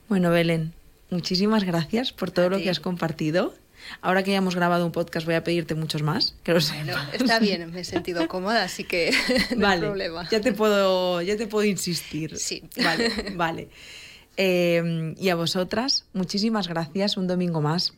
Bueno, 0.08 0.30
Belén, 0.30 0.74
muchísimas 1.14 1.64
gracias 1.64 2.12
por 2.12 2.32
todo 2.32 2.50
lo 2.50 2.58
que 2.58 2.70
has 2.70 2.80
compartido. 2.80 3.54
Ahora 4.02 4.24
que 4.24 4.32
ya 4.32 4.38
hemos 4.38 4.56
grabado 4.56 4.86
un 4.86 4.92
podcast 4.92 5.26
voy 5.26 5.36
a 5.36 5.44
pedirte 5.44 5.76
muchos 5.76 6.02
más. 6.04 6.36
Que 6.44 6.56
está 6.56 7.40
bien, 7.40 7.72
me 7.74 7.82
he 7.82 7.84
sentido 7.84 8.28
cómoda, 8.28 8.64
así 8.64 8.84
que 8.84 9.14
no 9.58 9.68
hay 9.68 9.80
problema. 9.80 10.28
Ya 10.30 10.42
te 10.42 10.54
puedo, 10.54 11.22
ya 11.22 11.38
te 11.38 11.48
puedo 11.48 11.66
insistir. 11.66 12.38
Sí. 12.38 12.64
Vale, 12.84 13.12
vale. 13.36 13.70
Em, 14.36 15.16
y 15.18 15.30
a 15.30 15.36
vosotras, 15.36 16.06
muchísimas 16.14 16.68
gracias 16.68 17.18
un 17.18 17.28
domingo 17.28 17.62
más 17.62 17.94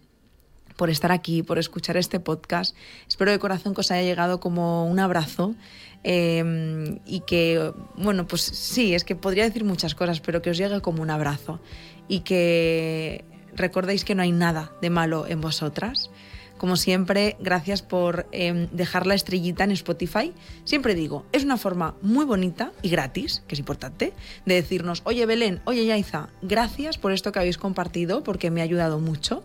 por 0.75 0.89
estar 0.89 1.13
aquí, 1.13 1.43
por 1.43 1.57
escuchar 1.57 1.95
este 1.95 2.19
podcast. 2.19 2.75
Espero 3.07 3.31
de 3.31 3.39
corazón 3.39 3.73
que 3.73 3.81
os 3.81 3.91
haya 3.91 4.03
llegado 4.03 4.41
como 4.41 4.85
un 4.85 4.99
abrazo 4.99 5.55
em, 6.03 6.99
y 7.05 7.21
que, 7.21 7.71
bueno, 7.95 8.27
pues 8.27 8.41
sí, 8.41 8.93
es 8.93 9.05
que 9.05 9.15
podría 9.15 9.45
decir 9.45 9.63
muchas 9.63 9.95
cosas, 9.95 10.19
pero 10.19 10.41
que 10.41 10.49
os 10.49 10.57
llegue 10.57 10.81
como 10.81 11.01
un 11.01 11.09
abrazo 11.09 11.61
y 12.07 12.21
que 12.21 13.25
recordéis 13.53 14.05
que 14.05 14.15
no 14.15 14.23
hay 14.23 14.31
nada 14.31 14.71
de 14.81 14.89
malo 14.89 15.25
en 15.27 15.41
vosotras. 15.41 16.09
Como 16.57 16.77
siempre, 16.77 17.35
gracias 17.39 17.81
por 17.81 18.27
em, 18.31 18.69
dejar 18.71 19.07
la 19.07 19.13
estrellita 19.13 19.65
en 19.65 19.71
Spotify. 19.71 20.31
Siempre 20.63 20.95
digo, 20.95 21.25
es 21.33 21.43
una 21.43 21.57
forma 21.57 21.95
muy 22.01 22.23
bonita 22.23 22.71
y 22.81 22.89
gratis, 22.89 23.43
que 23.47 23.55
es 23.55 23.59
importante, 23.59 24.13
de 24.45 24.53
decirnos, 24.55 25.01
oye 25.03 25.25
Belén, 25.25 25.61
oye 25.65 25.85
Yaiza, 25.85 26.29
gracias 26.41 26.97
por 26.97 27.11
esto 27.11 27.33
que 27.33 27.39
habéis 27.39 27.57
compartido, 27.57 28.23
porque 28.23 28.51
me 28.51 28.61
ha 28.61 28.63
ayudado 28.63 28.99
mucho. 28.99 29.43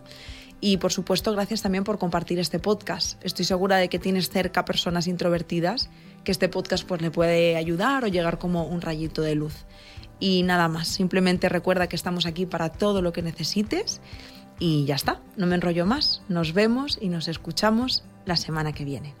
Y 0.61 0.77
por 0.77 0.93
supuesto, 0.93 1.33
gracias 1.33 1.63
también 1.63 1.83
por 1.83 1.97
compartir 1.97 2.39
este 2.39 2.59
podcast. 2.59 3.23
Estoy 3.25 3.45
segura 3.45 3.77
de 3.77 3.89
que 3.89 3.99
tienes 3.99 4.29
cerca 4.29 4.63
personas 4.63 5.07
introvertidas 5.07 5.89
que 6.23 6.31
este 6.31 6.49
podcast 6.49 6.87
pues, 6.87 7.01
le 7.01 7.11
puede 7.11 7.55
ayudar 7.55 8.03
o 8.03 8.07
llegar 8.07 8.37
como 8.37 8.65
un 8.65 8.79
rayito 8.79 9.23
de 9.23 9.35
luz. 9.35 9.65
Y 10.21 10.43
nada 10.43 10.69
más, 10.69 10.87
simplemente 10.87 11.49
recuerda 11.49 11.87
que 11.87 11.97
estamos 11.97 12.25
aquí 12.25 12.45
para 12.45 12.69
todo 12.69 13.01
lo 13.01 13.11
que 13.11 13.23
necesites 13.23 13.99
y 14.59 14.85
ya 14.85 14.93
está, 14.93 15.19
no 15.35 15.47
me 15.47 15.55
enrollo 15.55 15.85
más. 15.87 16.21
Nos 16.29 16.53
vemos 16.53 16.99
y 17.01 17.09
nos 17.09 17.27
escuchamos 17.27 18.03
la 18.25 18.37
semana 18.37 18.71
que 18.71 18.85
viene. 18.85 19.15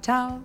Chao. 0.00 0.40